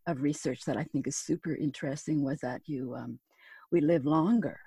of 0.07 0.21
research 0.21 0.61
that 0.65 0.77
i 0.77 0.83
think 0.83 1.07
is 1.07 1.17
super 1.17 1.55
interesting 1.55 2.23
was 2.23 2.39
that 2.39 2.61
you 2.65 2.95
um, 2.95 3.19
we 3.71 3.81
live 3.81 4.05
longer 4.05 4.59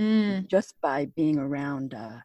mm. 0.00 0.46
just 0.46 0.74
by 0.82 1.06
being 1.16 1.38
around 1.38 1.94
uh, 1.94 2.18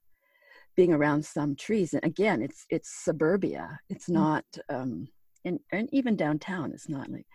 being 0.75 0.93
around 0.93 1.25
some 1.25 1.55
trees 1.55 1.93
and 1.93 2.03
again 2.03 2.41
it's 2.41 2.65
it's 2.69 3.03
suburbia 3.03 3.79
it's 3.89 4.07
mm. 4.07 4.13
not 4.13 4.45
um 4.69 5.07
and, 5.45 5.59
and 5.71 5.89
even 5.91 6.15
downtown 6.15 6.71
it's 6.71 6.89
not 6.89 7.09
like 7.09 7.25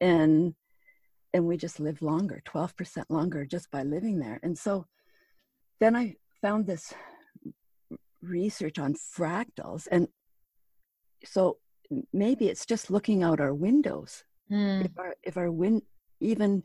and 0.00 0.54
and 1.34 1.46
we 1.46 1.56
just 1.56 1.80
live 1.80 2.02
longer 2.02 2.42
12% 2.46 3.04
longer 3.08 3.46
just 3.46 3.70
by 3.70 3.82
living 3.82 4.18
there 4.18 4.38
and 4.42 4.56
so 4.56 4.84
then 5.82 5.96
i 5.96 6.14
found 6.40 6.66
this 6.66 6.94
research 8.22 8.78
on 8.78 8.94
fractals 8.94 9.88
and 9.90 10.06
so 11.24 11.58
maybe 12.12 12.48
it's 12.48 12.64
just 12.64 12.90
looking 12.90 13.22
out 13.22 13.40
our 13.40 13.52
windows 13.52 14.24
mm. 14.50 14.84
if 14.84 14.98
our 14.98 15.14
if 15.24 15.36
our 15.36 15.50
wind 15.50 15.82
even 16.20 16.62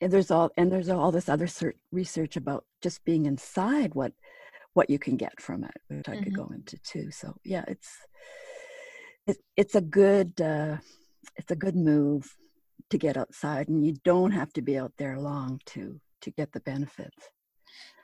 and 0.00 0.12
there's 0.12 0.30
all 0.30 0.50
and 0.56 0.70
there's 0.70 0.88
all 0.88 1.10
this 1.10 1.28
other 1.28 1.48
research 1.90 2.36
about 2.36 2.64
just 2.80 3.04
being 3.04 3.26
inside 3.26 3.94
what 3.94 4.12
what 4.74 4.88
you 4.88 4.98
can 4.98 5.16
get 5.16 5.40
from 5.40 5.64
it 5.64 5.76
which 5.88 6.06
mm-hmm. 6.06 6.12
i 6.12 6.16
could 6.22 6.32
mm-hmm. 6.32 6.42
go 6.42 6.54
into 6.54 6.78
too 6.78 7.10
so 7.10 7.34
yeah 7.44 7.64
it's 7.66 7.90
it, 9.26 9.36
it's 9.56 9.74
a 9.74 9.80
good 9.80 10.40
uh, 10.40 10.76
it's 11.36 11.50
a 11.50 11.56
good 11.56 11.76
move 11.76 12.34
to 12.88 12.96
get 12.96 13.16
outside 13.16 13.68
and 13.68 13.84
you 13.84 13.94
don't 14.04 14.30
have 14.30 14.52
to 14.52 14.62
be 14.62 14.78
out 14.78 14.92
there 14.96 15.18
long 15.18 15.60
to 15.66 16.00
to 16.22 16.30
get 16.30 16.52
the 16.52 16.60
benefits 16.60 17.28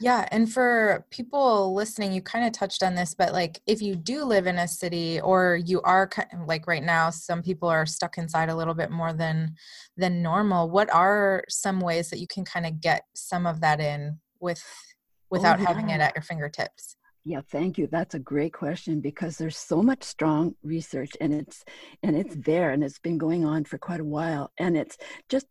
yeah. 0.00 0.28
And 0.32 0.52
for 0.52 1.06
people 1.10 1.72
listening, 1.74 2.12
you 2.12 2.20
kind 2.20 2.44
of 2.46 2.52
touched 2.52 2.82
on 2.82 2.94
this, 2.94 3.14
but 3.14 3.32
like 3.32 3.60
if 3.66 3.80
you 3.80 3.94
do 3.94 4.24
live 4.24 4.46
in 4.46 4.58
a 4.58 4.66
city 4.66 5.20
or 5.20 5.56
you 5.64 5.80
are 5.82 6.10
like 6.46 6.66
right 6.66 6.82
now, 6.82 7.10
some 7.10 7.42
people 7.42 7.68
are 7.68 7.86
stuck 7.86 8.18
inside 8.18 8.48
a 8.48 8.56
little 8.56 8.74
bit 8.74 8.90
more 8.90 9.12
than 9.12 9.54
than 9.96 10.22
normal. 10.22 10.68
What 10.68 10.92
are 10.92 11.44
some 11.48 11.80
ways 11.80 12.10
that 12.10 12.18
you 12.18 12.26
can 12.26 12.44
kind 12.44 12.66
of 12.66 12.80
get 12.80 13.04
some 13.14 13.46
of 13.46 13.60
that 13.60 13.80
in 13.80 14.18
with 14.40 14.62
oh, 14.64 15.16
without 15.30 15.58
oh, 15.58 15.62
yeah. 15.62 15.68
having 15.68 15.90
it 15.90 16.00
at 16.00 16.14
your 16.14 16.22
fingertips? 16.22 16.96
Yeah, 17.26 17.40
thank 17.50 17.78
you. 17.78 17.86
That's 17.86 18.14
a 18.14 18.18
great 18.18 18.52
question 18.52 19.00
because 19.00 19.38
there's 19.38 19.56
so 19.56 19.82
much 19.82 20.02
strong 20.02 20.56
research 20.62 21.12
and 21.22 21.32
it's 21.32 21.64
and 22.02 22.14
it's 22.14 22.36
there 22.36 22.70
and 22.70 22.84
it's 22.84 22.98
been 22.98 23.16
going 23.16 23.46
on 23.46 23.64
for 23.64 23.78
quite 23.78 24.00
a 24.00 24.04
while. 24.04 24.52
And 24.58 24.76
it's 24.76 24.98
just 25.30 25.46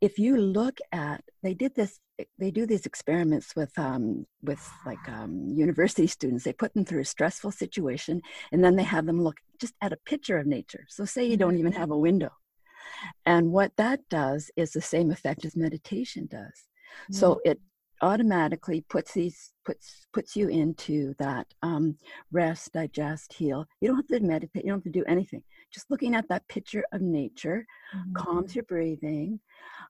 if 0.00 0.18
you 0.18 0.38
look 0.38 0.78
at 0.92 1.22
they 1.42 1.52
did 1.52 1.74
this 1.74 1.98
they 2.38 2.50
do 2.50 2.66
these 2.66 2.86
experiments 2.86 3.54
with 3.54 3.76
um, 3.78 4.26
with 4.42 4.68
like 4.84 5.08
um, 5.08 5.52
university 5.54 6.06
students. 6.06 6.44
They 6.44 6.52
put 6.52 6.74
them 6.74 6.84
through 6.84 7.02
a 7.02 7.04
stressful 7.04 7.52
situation 7.52 8.20
and 8.52 8.62
then 8.62 8.76
they 8.76 8.82
have 8.82 9.06
them 9.06 9.22
look 9.22 9.36
just 9.60 9.74
at 9.82 9.92
a 9.92 9.98
picture 10.04 10.38
of 10.38 10.46
nature. 10.46 10.84
So 10.88 11.04
say 11.04 11.24
you 11.24 11.36
don't 11.36 11.58
even 11.58 11.72
mm-hmm. 11.72 11.80
have 11.80 11.90
a 11.90 11.98
window. 11.98 12.30
And 13.26 13.52
what 13.52 13.72
that 13.76 14.00
does 14.08 14.50
is 14.56 14.72
the 14.72 14.80
same 14.80 15.10
effect 15.10 15.44
as 15.44 15.56
meditation 15.56 16.26
does. 16.30 16.40
Mm-hmm. 16.40 17.14
So 17.14 17.40
it 17.44 17.60
automatically 18.00 18.84
puts 18.88 19.12
these 19.12 19.52
puts 19.64 20.06
puts 20.12 20.36
you 20.36 20.48
into 20.48 21.14
that 21.18 21.46
um, 21.62 21.96
rest, 22.32 22.72
digest, 22.72 23.32
heal. 23.32 23.66
You 23.80 23.88
don't 23.88 23.96
have 23.96 24.20
to 24.20 24.20
meditate. 24.20 24.64
You 24.64 24.70
don't 24.70 24.78
have 24.78 24.92
to 24.92 24.98
do 24.98 25.04
anything. 25.06 25.42
Just 25.72 25.90
looking 25.90 26.14
at 26.14 26.28
that 26.28 26.46
picture 26.48 26.84
of 26.92 27.00
nature 27.00 27.66
mm-hmm. 27.94 28.12
calms 28.14 28.54
your 28.54 28.64
breathing. 28.64 29.40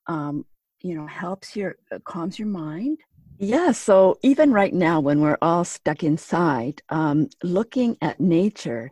Um, 0.07 0.45
you 0.81 0.95
know, 0.95 1.07
helps 1.07 1.57
your 1.57 1.77
uh, 1.93 1.99
calms 2.05 2.39
your 2.39 2.49
mind. 2.49 2.99
Yeah. 3.39 3.73
So 3.73 4.19
even 4.23 4.53
right 4.53 4.75
now, 4.75 5.01
when 5.01 5.21
we're 5.21 5.39
all 5.41 5.65
stuck 5.65 6.03
inside, 6.03 6.83
um, 6.89 7.29
looking 7.43 7.97
at 8.03 8.19
nature 8.21 8.91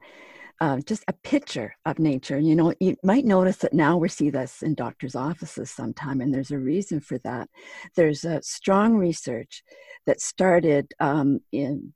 uh, 0.60 0.78
just 0.86 1.04
a 1.08 1.12
picture 1.12 1.74
of 1.84 1.98
nature. 1.98 2.38
You 2.38 2.54
know, 2.54 2.72
you 2.80 2.96
might 3.02 3.24
notice 3.24 3.58
that 3.58 3.74
now 3.74 3.96
we 3.96 4.08
see 4.08 4.30
this 4.30 4.62
in 4.62 4.74
doctors' 4.74 5.14
offices 5.14 5.70
sometime, 5.70 6.20
and 6.20 6.32
there's 6.32 6.50
a 6.50 6.58
reason 6.58 7.00
for 7.00 7.18
that. 7.18 7.48
There's 7.94 8.24
a 8.24 8.42
strong 8.42 8.94
research 8.96 9.62
that 10.06 10.20
started 10.20 10.92
um, 10.98 11.40
in 11.52 11.92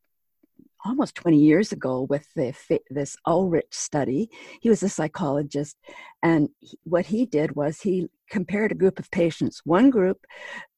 almost 0.85 1.15
20 1.15 1.39
years 1.39 1.73
ago 1.73 2.07
with 2.09 2.27
the, 2.35 2.55
this 2.91 3.17
Ulrich 3.27 3.67
study. 3.71 4.31
He 4.61 4.69
was 4.69 4.83
a 4.83 4.89
psychologist, 4.89 5.77
and 6.23 6.49
he, 6.61 6.79
what 6.85 7.07
he 7.07 7.27
did 7.27 7.57
was 7.57 7.81
he 7.81 8.09
compared 8.31 8.73
a 8.73 8.77
group 8.77 8.99
of 8.99 9.11
patients. 9.11 9.61
One 9.65 9.91
group, 9.91 10.25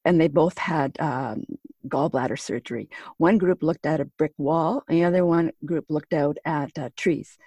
and 0.04 0.20
they 0.20 0.28
both 0.28 0.58
had 0.58 0.96
um, 1.00 1.44
gallbladder 1.88 2.38
surgery. 2.38 2.88
One 3.18 3.38
group 3.38 3.62
looked 3.62 3.86
at 3.86 4.00
a 4.00 4.04
brick 4.04 4.32
wall, 4.38 4.82
and 4.88 4.98
the 4.98 5.04
other 5.04 5.24
one 5.24 5.52
group 5.64 5.86
looked 5.88 6.12
out 6.12 6.38
at 6.44 6.76
uh, 6.78 6.90
trees 6.96 7.38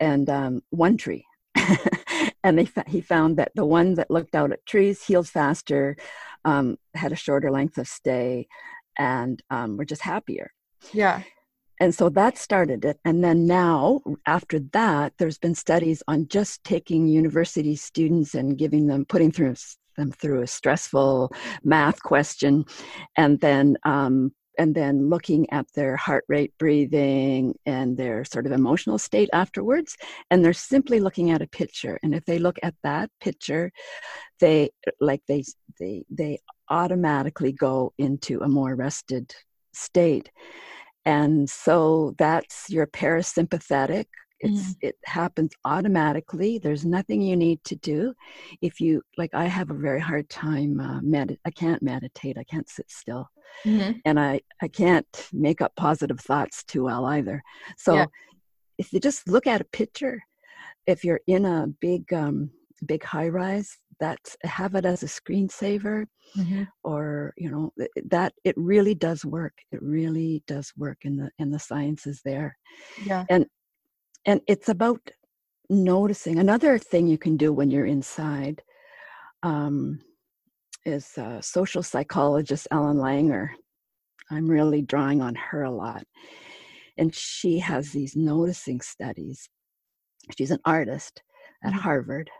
and 0.00 0.28
um, 0.30 0.60
one 0.70 0.96
tree. 0.96 1.24
and 2.44 2.58
they 2.58 2.68
he 2.86 3.00
found 3.00 3.36
that 3.36 3.52
the 3.54 3.64
one 3.64 3.94
that 3.94 4.10
looked 4.10 4.34
out 4.34 4.52
at 4.52 4.64
trees 4.64 5.04
healed 5.04 5.28
faster, 5.28 5.96
um, 6.44 6.76
had 6.94 7.12
a 7.12 7.16
shorter 7.16 7.50
length 7.50 7.78
of 7.78 7.88
stay, 7.88 8.46
and 8.98 9.42
um, 9.50 9.76
were 9.76 9.84
just 9.84 10.02
happier. 10.02 10.52
Yeah. 10.92 11.22
And 11.80 11.94
so 11.94 12.08
that 12.10 12.38
started 12.38 12.84
it. 12.84 12.98
And 13.04 13.22
then 13.22 13.46
now, 13.46 14.00
after 14.26 14.58
that, 14.72 15.12
there's 15.18 15.38
been 15.38 15.54
studies 15.54 16.02
on 16.08 16.28
just 16.28 16.64
taking 16.64 17.06
university 17.06 17.76
students 17.76 18.34
and 18.34 18.58
giving 18.58 18.86
them, 18.86 19.04
putting 19.04 19.30
through 19.30 19.54
them 19.96 20.12
through 20.12 20.42
a 20.42 20.46
stressful 20.46 21.32
math 21.64 22.02
question, 22.02 22.64
and 23.16 23.40
then 23.40 23.76
um, 23.84 24.32
and 24.58 24.74
then 24.74 25.08
looking 25.08 25.48
at 25.50 25.66
their 25.74 25.96
heart 25.96 26.24
rate, 26.28 26.52
breathing, 26.58 27.54
and 27.64 27.96
their 27.96 28.24
sort 28.24 28.44
of 28.44 28.52
emotional 28.52 28.98
state 28.98 29.30
afterwards. 29.32 29.96
And 30.30 30.44
they're 30.44 30.52
simply 30.52 30.98
looking 30.98 31.30
at 31.30 31.42
a 31.42 31.46
picture. 31.46 31.98
And 32.02 32.14
if 32.14 32.24
they 32.24 32.40
look 32.40 32.58
at 32.62 32.74
that 32.82 33.10
picture, 33.20 33.70
they 34.40 34.70
like 35.00 35.22
they 35.28 35.44
they 35.78 36.04
they 36.10 36.40
automatically 36.68 37.52
go 37.52 37.92
into 37.98 38.40
a 38.40 38.48
more 38.48 38.74
rested 38.74 39.32
state. 39.72 40.30
And 41.04 41.48
so 41.48 42.14
that's 42.18 42.68
your 42.68 42.86
parasympathetic 42.86 44.06
it's 44.40 44.74
mm. 44.74 44.76
it 44.80 44.96
happens 45.04 45.52
automatically 45.64 46.58
there's 46.58 46.84
nothing 46.84 47.20
you 47.20 47.36
need 47.36 47.62
to 47.64 47.76
do 47.76 48.14
if 48.62 48.80
you 48.80 49.02
like 49.16 49.30
i 49.34 49.44
have 49.44 49.70
a 49.70 49.74
very 49.74 50.00
hard 50.00 50.28
time 50.28 50.80
uh, 50.80 51.00
med- 51.02 51.38
i 51.44 51.50
can't 51.50 51.82
meditate 51.82 52.38
i 52.38 52.44
can't 52.44 52.68
sit 52.68 52.90
still 52.90 53.28
mm-hmm. 53.64 53.92
and 54.04 54.20
i 54.20 54.40
i 54.62 54.68
can't 54.68 55.28
make 55.32 55.60
up 55.60 55.74
positive 55.76 56.20
thoughts 56.20 56.62
too 56.64 56.84
well 56.84 57.06
either 57.06 57.42
so 57.76 57.94
yeah. 57.94 58.06
if 58.78 58.92
you 58.92 59.00
just 59.00 59.28
look 59.28 59.46
at 59.46 59.60
a 59.60 59.64
picture 59.64 60.20
if 60.86 61.04
you're 61.04 61.20
in 61.26 61.44
a 61.44 61.66
big 61.80 62.12
um 62.12 62.50
big 62.86 63.02
high 63.02 63.28
rise 63.28 63.76
that's 64.00 64.36
have 64.44 64.74
it 64.74 64.84
as 64.84 65.02
a 65.02 65.06
screensaver 65.06 66.06
mm-hmm. 66.36 66.62
or 66.84 67.34
you 67.36 67.50
know 67.50 67.72
that 68.06 68.32
it 68.44 68.54
really 68.56 68.94
does 68.94 69.24
work. 69.24 69.54
It 69.72 69.82
really 69.82 70.42
does 70.46 70.72
work 70.76 70.98
and 71.04 71.18
the 71.18 71.30
and 71.38 71.52
the 71.52 71.58
science 71.58 72.06
is 72.06 72.20
there. 72.24 72.56
Yeah. 73.04 73.24
And 73.28 73.46
and 74.24 74.40
it's 74.46 74.68
about 74.68 75.00
noticing. 75.68 76.38
Another 76.38 76.78
thing 76.78 77.06
you 77.06 77.18
can 77.18 77.36
do 77.36 77.52
when 77.52 77.70
you're 77.70 77.86
inside 77.86 78.62
um, 79.42 80.00
is 80.84 81.16
uh, 81.18 81.40
social 81.40 81.82
psychologist 81.82 82.68
ellen 82.70 82.98
langer. 82.98 83.48
I'm 84.30 84.48
really 84.48 84.82
drawing 84.82 85.22
on 85.22 85.34
her 85.34 85.62
a 85.62 85.70
lot. 85.70 86.04
And 86.98 87.14
she 87.14 87.60
has 87.60 87.92
these 87.92 88.16
noticing 88.16 88.80
studies. 88.80 89.48
She's 90.36 90.50
an 90.50 90.58
artist 90.64 91.22
at 91.64 91.70
mm-hmm. 91.70 91.80
harvard 91.80 92.30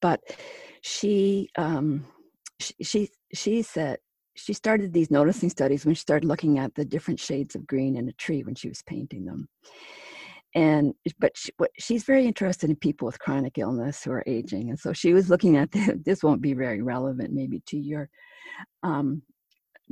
but 0.00 0.20
she 0.82 1.48
um, 1.56 2.04
she, 2.60 2.74
she 2.82 3.10
she 3.32 3.62
said 3.62 3.98
she 4.38 4.52
started 4.52 4.92
these 4.92 5.10
noticing 5.10 5.50
studies 5.50 5.84
when 5.84 5.94
she 5.94 6.00
started 6.00 6.26
looking 6.26 6.58
at 6.58 6.74
the 6.74 6.84
different 6.84 7.18
shades 7.18 7.54
of 7.54 7.66
green 7.66 7.96
in 7.96 8.08
a 8.08 8.12
tree 8.12 8.42
when 8.44 8.54
she 8.54 8.68
was 8.68 8.82
painting 8.82 9.24
them. 9.24 9.48
And 10.54 10.94
but 11.18 11.36
she, 11.36 11.50
what, 11.58 11.70
she's 11.78 12.04
very 12.04 12.24
interested 12.24 12.70
in 12.70 12.76
people 12.76 13.06
with 13.06 13.18
chronic 13.18 13.58
illness 13.58 14.02
who 14.02 14.12
are 14.12 14.24
aging 14.26 14.70
and 14.70 14.78
so 14.78 14.92
she 14.92 15.12
was 15.12 15.28
looking 15.28 15.56
at 15.56 15.70
the, 15.72 16.00
this 16.04 16.22
won't 16.22 16.40
be 16.40 16.54
very 16.54 16.80
relevant 16.80 17.32
maybe 17.32 17.62
to 17.66 17.76
your 17.76 18.08
um, 18.82 19.22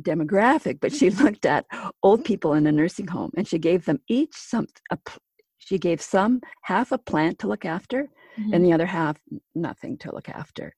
demographic 0.01 0.79
but 0.81 0.95
she 0.95 1.11
looked 1.23 1.45
at 1.45 1.67
old 2.03 2.25
people 2.25 2.55
in 2.55 2.67
a 2.67 2.73
nursing 2.73 3.07
home 3.07 3.31
and 3.37 3.47
she 3.47 3.59
gave 3.59 3.85
them 3.85 4.01
each 4.09 4.35
some 4.35 4.67
a, 4.91 4.99
she 5.59 5.79
gave 5.79 6.01
some 6.01 6.41
half 6.63 6.91
a 6.91 6.99
plant 6.99 7.39
to 7.39 7.49
look 7.49 7.67
after 7.67 8.09
mm-hmm. 8.39 8.53
and 8.53 8.65
the 8.65 8.73
other 8.73 8.87
half 8.87 9.19
nothing 9.55 9.97
to 9.99 10.15
look 10.15 10.29
after 10.29 10.75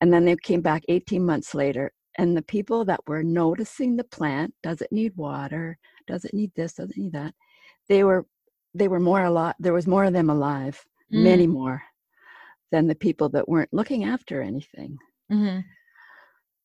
and 0.00 0.12
then 0.12 0.24
they 0.24 0.36
came 0.36 0.60
back 0.60 0.82
18 0.88 1.24
months 1.24 1.54
later 1.54 1.92
and 2.18 2.36
the 2.36 2.42
people 2.42 2.84
that 2.84 3.00
were 3.06 3.22
noticing 3.22 3.96
the 3.96 4.04
plant 4.04 4.52
does 4.62 4.80
it 4.80 4.92
need 4.92 5.16
water 5.16 5.78
does 6.06 6.24
it 6.24 6.34
need 6.34 6.50
this 6.56 6.74
does 6.74 6.90
it 6.90 6.96
need 6.96 7.12
that 7.12 7.34
they 7.88 8.04
were 8.04 8.26
they 8.74 8.88
were 8.88 9.00
more 9.00 9.24
alive 9.24 9.54
there 9.58 9.72
was 9.72 9.86
more 9.86 10.04
of 10.04 10.12
them 10.12 10.30
alive 10.30 10.82
mm. 11.12 11.22
many 11.22 11.46
more 11.46 11.82
than 12.72 12.86
the 12.86 12.94
people 12.94 13.28
that 13.28 13.48
weren't 13.48 13.72
looking 13.72 14.04
after 14.04 14.42
anything 14.42 14.96
mm-hmm. 15.32 15.60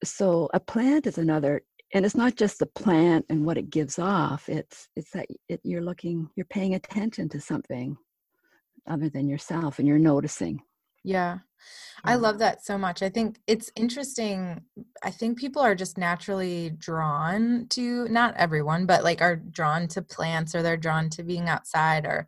so 0.03 0.49
a 0.53 0.59
plant 0.59 1.07
is 1.07 1.17
another 1.17 1.61
and 1.93 2.05
it's 2.05 2.15
not 2.15 2.35
just 2.35 2.59
the 2.59 2.65
plant 2.65 3.25
and 3.29 3.45
what 3.45 3.57
it 3.57 3.69
gives 3.69 3.99
off 3.99 4.49
it's 4.49 4.89
it's 4.95 5.11
that 5.11 5.27
it, 5.49 5.59
you're 5.63 5.81
looking 5.81 6.27
you're 6.35 6.45
paying 6.47 6.75
attention 6.75 7.29
to 7.29 7.39
something 7.39 7.97
other 8.87 9.09
than 9.09 9.27
yourself 9.27 9.79
and 9.79 9.87
you're 9.87 9.99
noticing 9.99 10.61
yeah 11.03 11.39
I 12.03 12.15
love 12.15 12.39
that 12.39 12.63
so 12.63 12.77
much. 12.77 13.01
I 13.01 13.09
think 13.09 13.39
it's 13.47 13.71
interesting. 13.75 14.61
I 15.03 15.09
think 15.09 15.39
people 15.39 15.61
are 15.61 15.75
just 15.75 15.97
naturally 15.97 16.71
drawn 16.77 17.67
to, 17.69 18.07
not 18.09 18.35
everyone, 18.37 18.85
but 18.85 19.03
like 19.03 19.21
are 19.21 19.35
drawn 19.35 19.87
to 19.89 20.01
plants 20.01 20.53
or 20.53 20.61
they're 20.61 20.77
drawn 20.77 21.09
to 21.11 21.23
being 21.23 21.49
outside. 21.49 22.05
Or 22.05 22.27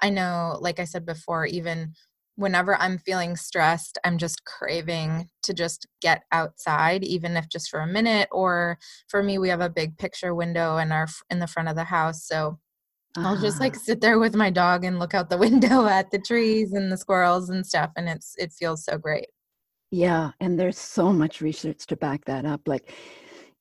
I 0.00 0.10
know, 0.10 0.58
like 0.60 0.78
I 0.78 0.84
said 0.84 1.04
before, 1.04 1.46
even 1.46 1.94
whenever 2.36 2.76
I'm 2.76 2.98
feeling 2.98 3.34
stressed, 3.34 3.98
I'm 4.04 4.18
just 4.18 4.44
craving 4.44 5.28
to 5.42 5.54
just 5.54 5.86
get 6.00 6.22
outside, 6.30 7.02
even 7.02 7.36
if 7.36 7.48
just 7.48 7.68
for 7.68 7.80
a 7.80 7.86
minute. 7.86 8.28
Or 8.30 8.78
for 9.08 9.22
me, 9.22 9.38
we 9.38 9.48
have 9.48 9.62
a 9.62 9.70
big 9.70 9.98
picture 9.98 10.34
window 10.34 10.76
in 10.76 10.92
our 10.92 11.08
in 11.30 11.40
the 11.40 11.46
front 11.46 11.68
of 11.68 11.76
the 11.76 11.84
house, 11.84 12.24
so. 12.26 12.58
I'll 13.18 13.40
just 13.40 13.60
like 13.60 13.74
ah. 13.76 13.80
sit 13.82 14.00
there 14.00 14.18
with 14.18 14.34
my 14.34 14.50
dog 14.50 14.84
and 14.84 14.98
look 14.98 15.14
out 15.14 15.30
the 15.30 15.38
window 15.46 15.86
at 15.86 16.10
the 16.10 16.18
trees 16.18 16.72
and 16.72 16.90
the 16.90 16.96
squirrels 16.96 17.50
and 17.50 17.66
stuff, 17.66 17.90
and 17.96 18.08
it's 18.08 18.34
it 18.38 18.52
feels 18.52 18.84
so 18.84 18.98
great. 18.98 19.26
Yeah, 19.90 20.32
and 20.40 20.58
there's 20.58 20.78
so 20.78 21.12
much 21.12 21.40
research 21.40 21.86
to 21.86 21.96
back 21.96 22.24
that 22.26 22.44
up. 22.44 22.62
Like 22.66 22.92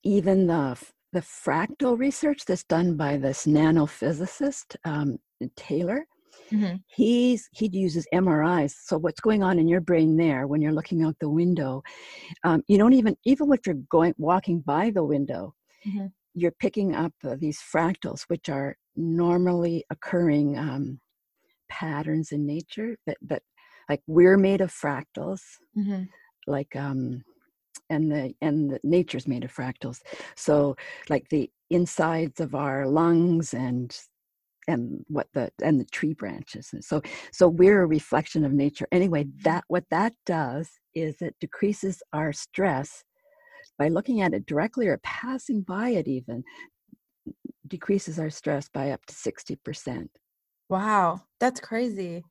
even 0.03 0.47
the 0.47 0.79
the 1.13 1.21
fractal 1.21 1.97
research 1.97 2.45
that's 2.45 2.63
done 2.65 2.97
by 2.97 3.17
this 3.17 3.45
nanophysicist 3.45 4.75
um, 4.83 5.17
Taylor, 5.55 6.05
Mm-hmm. 6.51 6.75
He's 6.87 7.49
he 7.53 7.69
uses 7.71 8.07
MRIs. 8.13 8.73
So 8.83 8.97
what's 8.97 9.19
going 9.19 9.43
on 9.43 9.59
in 9.59 9.67
your 9.67 9.81
brain 9.81 10.17
there 10.17 10.47
when 10.47 10.61
you're 10.61 10.73
looking 10.73 11.03
out 11.03 11.15
the 11.19 11.29
window? 11.29 11.81
Um, 12.43 12.63
you 12.67 12.77
don't 12.77 12.93
even 12.93 13.15
even 13.25 13.51
if 13.53 13.65
you're 13.65 13.75
going 13.89 14.13
walking 14.17 14.61
by 14.61 14.91
the 14.91 15.03
window, 15.03 15.53
mm-hmm. 15.87 16.07
you're 16.33 16.55
picking 16.59 16.95
up 16.95 17.13
uh, 17.23 17.35
these 17.39 17.59
fractals, 17.59 18.23
which 18.27 18.49
are 18.49 18.75
normally 18.95 19.83
occurring 19.89 20.57
um, 20.57 20.99
patterns 21.69 22.31
in 22.31 22.45
nature. 22.45 22.97
That 23.05 23.17
that 23.23 23.43
like 23.89 24.01
we're 24.07 24.37
made 24.37 24.61
of 24.61 24.71
fractals, 24.71 25.41
mm-hmm. 25.77 26.03
like 26.47 26.75
um, 26.75 27.23
and 27.89 28.11
the 28.11 28.33
and 28.41 28.69
the 28.69 28.79
nature's 28.83 29.27
made 29.27 29.43
of 29.43 29.53
fractals. 29.53 30.01
So 30.35 30.75
like 31.09 31.29
the 31.29 31.49
insides 31.69 32.39
of 32.39 32.55
our 32.55 32.87
lungs 32.87 33.53
and 33.53 33.95
and 34.67 35.03
what 35.07 35.27
the 35.33 35.51
and 35.63 35.79
the 35.79 35.85
tree 35.85 36.13
branches 36.13 36.69
and 36.73 36.83
so 36.83 37.01
so 37.31 37.47
we're 37.47 37.83
a 37.83 37.87
reflection 37.87 38.43
of 38.43 38.51
nature 38.51 38.87
anyway 38.91 39.25
that 39.43 39.63
what 39.67 39.83
that 39.91 40.13
does 40.25 40.69
is 40.93 41.21
it 41.21 41.35
decreases 41.39 42.01
our 42.13 42.33
stress 42.33 43.03
by 43.77 43.87
looking 43.87 44.21
at 44.21 44.33
it 44.33 44.45
directly 44.45 44.87
or 44.87 44.99
passing 45.03 45.61
by 45.61 45.89
it 45.89 46.07
even 46.07 46.43
decreases 47.67 48.19
our 48.19 48.29
stress 48.29 48.69
by 48.69 48.91
up 48.91 49.05
to 49.05 49.13
60% 49.13 50.07
wow 50.69 51.21
that's 51.39 51.59
crazy 51.59 52.23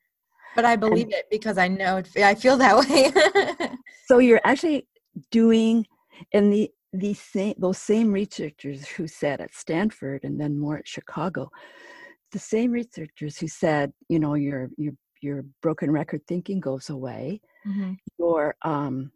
but 0.56 0.64
i 0.64 0.74
believe 0.74 1.04
and, 1.04 1.14
it 1.14 1.26
because 1.30 1.56
i 1.58 1.68
know 1.68 2.02
i 2.18 2.34
feel 2.34 2.56
that 2.56 2.76
way 2.78 3.70
so 4.06 4.18
you're 4.18 4.40
actually 4.44 4.86
doing 5.30 5.86
in 6.32 6.50
the 6.50 6.70
these 6.92 7.20
same 7.20 7.54
those 7.58 7.78
same 7.78 8.12
researchers 8.12 8.86
who 8.88 9.06
said 9.06 9.40
at 9.40 9.54
stanford 9.54 10.22
and 10.24 10.40
then 10.40 10.58
more 10.58 10.78
at 10.78 10.86
chicago 10.86 11.50
the 12.34 12.38
same 12.40 12.72
researchers 12.72 13.38
who 13.38 13.48
said, 13.48 13.92
you 14.08 14.18
know, 14.18 14.34
your 14.34 14.68
your 14.76 14.92
your 15.22 15.44
broken 15.62 15.90
record 15.90 16.20
thinking 16.28 16.60
goes 16.60 16.90
away, 16.90 17.40
mm-hmm. 17.66 17.92
your 18.18 18.56
um, 18.62 19.10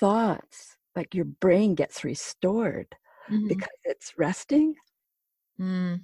thoughts, 0.00 0.76
like 0.96 1.14
your 1.14 1.26
brain 1.26 1.76
gets 1.76 2.02
restored 2.02 2.88
mm-hmm. 3.30 3.46
because 3.46 3.78
it's 3.84 4.14
resting. 4.18 4.74
Mm. 5.60 6.00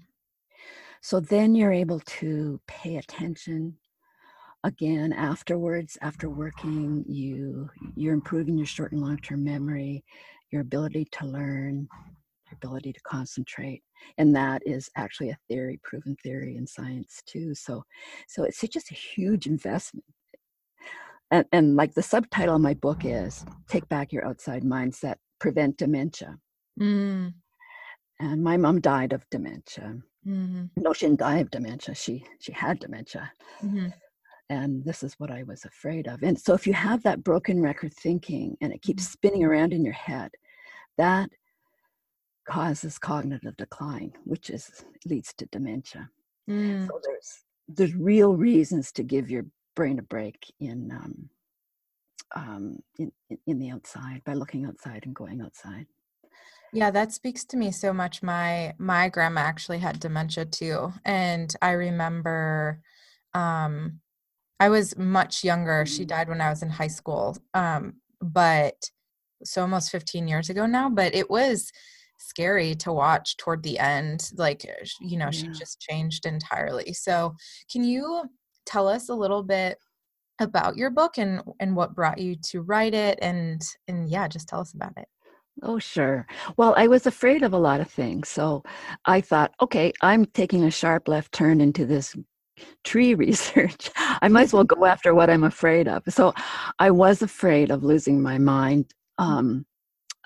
So 1.00 1.20
then 1.20 1.54
you're 1.54 1.72
able 1.72 2.00
to 2.00 2.60
pay 2.66 2.96
attention 2.96 3.76
again 4.64 5.12
afterwards 5.12 5.98
after 6.02 6.30
working 6.30 7.04
you 7.08 7.68
you're 7.96 8.14
improving 8.14 8.56
your 8.56 8.66
short 8.66 8.92
and 8.92 9.00
long 9.00 9.18
term 9.18 9.42
memory 9.42 10.04
your 10.50 10.60
ability 10.60 11.06
to 11.10 11.26
learn 11.26 11.88
your 12.46 12.54
ability 12.54 12.92
to 12.92 13.00
concentrate 13.00 13.82
and 14.18 14.34
that 14.36 14.62
is 14.64 14.88
actually 14.96 15.30
a 15.30 15.38
theory 15.48 15.80
proven 15.82 16.16
theory 16.22 16.56
in 16.56 16.66
science 16.66 17.22
too 17.26 17.54
so 17.54 17.82
so 18.28 18.44
it's 18.44 18.60
just 18.60 18.92
a 18.92 18.94
huge 18.94 19.46
investment 19.46 20.04
and, 21.32 21.44
and 21.50 21.74
like 21.76 21.94
the 21.94 22.02
subtitle 22.02 22.56
of 22.56 22.60
my 22.60 22.74
book 22.74 23.04
is 23.04 23.44
take 23.68 23.88
back 23.88 24.12
your 24.12 24.24
outside 24.24 24.62
mindset 24.62 25.16
prevent 25.40 25.76
dementia 25.76 26.36
mm. 26.80 27.32
And 28.22 28.42
my 28.42 28.56
mom 28.56 28.80
died 28.80 29.12
of 29.12 29.28
dementia 29.30 29.96
mm-hmm. 30.26 30.64
no 30.76 30.92
she 30.92 31.06
didn't 31.06 31.20
die 31.20 31.38
of 31.38 31.50
dementia 31.50 31.94
she 31.94 32.24
she 32.38 32.52
had 32.52 32.78
dementia 32.78 33.30
mm-hmm. 33.62 33.88
and 34.50 34.84
this 34.84 35.02
is 35.02 35.14
what 35.18 35.30
i 35.30 35.42
was 35.42 35.64
afraid 35.64 36.06
of 36.06 36.22
and 36.22 36.38
so 36.38 36.54
if 36.54 36.66
you 36.66 36.72
have 36.72 37.02
that 37.02 37.22
broken 37.24 37.60
record 37.60 37.92
thinking 37.94 38.56
and 38.60 38.72
it 38.72 38.82
keeps 38.82 39.04
mm-hmm. 39.04 39.12
spinning 39.12 39.44
around 39.44 39.72
in 39.72 39.84
your 39.84 39.94
head 39.94 40.30
that 40.98 41.30
causes 42.48 42.98
cognitive 42.98 43.56
decline, 43.56 44.12
which 44.24 44.50
is 44.50 44.84
leads 45.06 45.32
to 45.34 45.46
dementia. 45.46 46.08
Mm. 46.48 46.86
So 46.86 47.00
there's 47.04 47.44
there's 47.68 47.94
real 47.94 48.34
reasons 48.36 48.92
to 48.92 49.02
give 49.02 49.30
your 49.30 49.46
brain 49.76 49.98
a 49.98 50.02
break 50.02 50.52
in 50.60 50.90
um, 50.90 51.28
um, 52.34 52.78
in 52.98 53.12
in 53.46 53.58
the 53.58 53.70
outside 53.70 54.22
by 54.24 54.34
looking 54.34 54.66
outside 54.66 55.04
and 55.06 55.14
going 55.14 55.40
outside. 55.40 55.86
Yeah, 56.72 56.90
that 56.90 57.12
speaks 57.12 57.44
to 57.46 57.56
me 57.56 57.70
so 57.70 57.92
much. 57.92 58.22
My 58.22 58.74
my 58.78 59.08
grandma 59.08 59.42
actually 59.42 59.78
had 59.78 60.00
dementia 60.00 60.46
too, 60.46 60.92
and 61.04 61.54
I 61.60 61.72
remember 61.72 62.80
um, 63.34 64.00
I 64.58 64.68
was 64.70 64.96
much 64.96 65.44
younger. 65.44 65.84
She 65.84 66.04
mm. 66.04 66.08
died 66.08 66.28
when 66.28 66.40
I 66.40 66.48
was 66.50 66.62
in 66.62 66.70
high 66.70 66.88
school, 66.88 67.36
um, 67.52 67.94
but 68.20 68.90
so 69.44 69.62
almost 69.62 69.90
15 69.90 70.28
years 70.28 70.48
ago 70.48 70.66
now. 70.66 70.88
But 70.88 71.14
it 71.14 71.28
was 71.28 71.70
scary 72.22 72.74
to 72.76 72.92
watch 72.92 73.36
toward 73.36 73.62
the 73.62 73.78
end 73.78 74.30
like 74.36 74.64
uh, 74.68 74.84
you 75.00 75.18
know 75.18 75.26
yeah. 75.26 75.30
she 75.30 75.48
just 75.48 75.80
changed 75.80 76.24
entirely 76.24 76.92
so 76.92 77.34
can 77.70 77.84
you 77.84 78.24
tell 78.64 78.88
us 78.88 79.08
a 79.08 79.14
little 79.14 79.42
bit 79.42 79.76
about 80.40 80.76
your 80.76 80.90
book 80.90 81.18
and 81.18 81.42
and 81.60 81.74
what 81.74 81.94
brought 81.94 82.18
you 82.18 82.36
to 82.36 82.62
write 82.62 82.94
it 82.94 83.18
and 83.22 83.62
and 83.88 84.08
yeah 84.08 84.28
just 84.28 84.48
tell 84.48 84.60
us 84.60 84.72
about 84.72 84.92
it 84.96 85.06
Oh, 85.62 85.78
sure. 85.78 86.26
Well, 86.56 86.74
I 86.76 86.86
was 86.86 87.06
afraid 87.06 87.42
of 87.42 87.52
a 87.52 87.58
lot 87.58 87.80
of 87.80 87.90
things. 87.90 88.28
So 88.28 88.62
I 89.04 89.20
thought, 89.20 89.52
okay, 89.60 89.92
I'm 90.00 90.24
taking 90.26 90.64
a 90.64 90.70
sharp 90.70 91.08
left 91.08 91.32
turn 91.32 91.60
into 91.60 91.84
this 91.84 92.16
tree 92.84 93.14
research. 93.26 93.90
I 93.96 94.28
might 94.28 94.44
as 94.44 94.52
well 94.52 94.64
go 94.64 94.84
after 94.84 95.14
what 95.14 95.30
I'm 95.30 95.44
afraid 95.44 95.88
of. 95.88 96.02
So 96.08 96.32
I 96.78 96.90
was 96.90 97.22
afraid 97.22 97.70
of 97.70 97.84
losing 97.84 98.22
my 98.22 98.38
mind. 98.38 98.92
Um, 99.18 99.66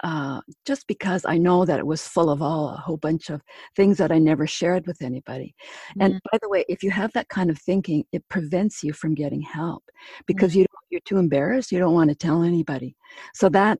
uh, 0.05 0.43
just 0.67 0.87
because 0.87 1.25
I 1.27 1.39
know 1.39 1.65
that 1.65 1.79
it 1.79 1.87
was 1.87 2.07
full 2.07 2.29
of 2.29 2.43
all 2.43 2.69
a 2.69 2.77
whole 2.77 2.99
bunch 2.99 3.31
of 3.31 3.41
things 3.75 3.97
that 3.97 4.13
I 4.13 4.19
never 4.19 4.47
shared 4.47 4.87
with 4.87 5.01
anybody. 5.01 5.55
Mm-hmm. 5.91 6.03
And 6.03 6.21
by 6.31 6.39
the 6.43 6.51
way, 6.51 6.67
if 6.69 6.83
you 6.83 6.91
have 6.91 7.13
that 7.15 7.31
kind 7.31 7.49
of 7.49 7.59
thinking, 7.59 8.05
it 8.13 8.23
prevents 8.29 8.85
you 8.85 8.93
from 8.93 9.15
getting 9.15 9.41
help 9.41 9.83
because 10.27 10.51
mm-hmm. 10.51 10.61
you 10.61 10.67
you're 10.91 11.01
too 11.05 11.19
embarrassed. 11.19 11.73
You 11.73 11.79
don't 11.79 11.95
want 11.95 12.11
to 12.11 12.17
tell 12.17 12.43
anybody. 12.43 12.95
So 13.35 13.49
that 13.51 13.79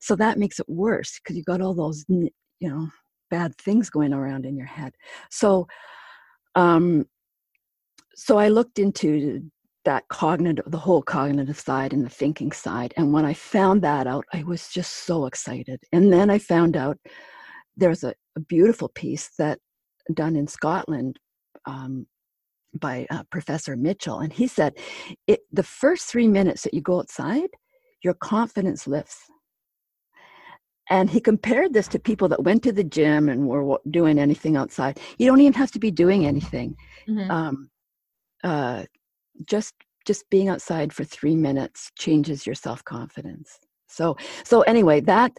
so 0.00 0.16
that 0.16 0.38
makes 0.38 0.58
it 0.60 0.68
worse 0.68 1.18
because 1.18 1.36
you 1.36 1.42
got 1.44 1.60
all 1.60 1.74
those 1.74 2.04
you 2.08 2.30
know 2.60 2.88
bad 3.30 3.56
things 3.58 3.90
going 3.90 4.12
around 4.12 4.46
in 4.46 4.56
your 4.56 4.66
head. 4.66 4.92
So 5.30 5.66
um, 6.54 7.06
so 8.14 8.38
I 8.38 8.48
looked 8.48 8.78
into 8.78 9.48
that 9.84 10.08
cognitive, 10.08 10.64
the 10.66 10.78
whole 10.78 11.02
cognitive 11.02 11.58
side 11.58 11.92
and 11.92 12.04
the 12.04 12.10
thinking 12.10 12.52
side. 12.52 12.92
And 12.96 13.12
when 13.12 13.24
I 13.24 13.32
found 13.32 13.80
that 13.82 14.06
out, 14.06 14.24
I 14.34 14.42
was 14.42 14.68
just 14.68 15.06
so 15.06 15.24
excited. 15.26 15.80
And 15.92 16.12
then 16.12 16.28
I 16.28 16.38
found 16.38 16.76
out 16.76 16.98
there's 17.76 18.02
a, 18.02 18.12
a 18.36 18.40
beautiful 18.40 18.90
piece 18.94 19.30
that 19.38 19.60
done 20.12 20.36
in 20.36 20.46
Scotland 20.48 21.18
um, 21.64 22.06
by 22.74 23.06
uh, 23.10 23.22
Professor 23.30 23.76
Mitchell, 23.76 24.18
and 24.18 24.32
he 24.32 24.46
said, 24.46 24.74
it, 25.26 25.40
the 25.52 25.62
first 25.62 26.08
three 26.08 26.28
minutes 26.28 26.62
that 26.62 26.74
you 26.74 26.82
go 26.82 26.98
outside, 26.98 27.48
your 28.02 28.14
confidence 28.14 28.86
lifts. 28.86 29.18
And 30.90 31.10
he 31.10 31.20
compared 31.20 31.74
this 31.74 31.88
to 31.88 31.98
people 31.98 32.28
that 32.28 32.44
went 32.44 32.62
to 32.62 32.72
the 32.72 32.84
gym 32.84 33.28
and 33.28 33.46
were 33.46 33.78
doing 33.90 34.18
anything 34.18 34.56
outside. 34.56 34.98
You 35.18 35.26
don't 35.26 35.40
even 35.40 35.52
have 35.54 35.70
to 35.72 35.78
be 35.78 35.90
doing 35.90 36.24
anything. 36.26 36.76
Mm-hmm. 37.06 37.30
Um, 37.30 37.70
uh, 38.42 38.84
just 39.46 39.74
just 40.06 40.28
being 40.30 40.48
outside 40.48 40.92
for 40.92 41.04
three 41.04 41.36
minutes 41.36 41.90
changes 41.98 42.46
your 42.46 42.54
self-confidence 42.54 43.58
so 43.88 44.16
so 44.44 44.62
anyway 44.62 45.00
that 45.00 45.36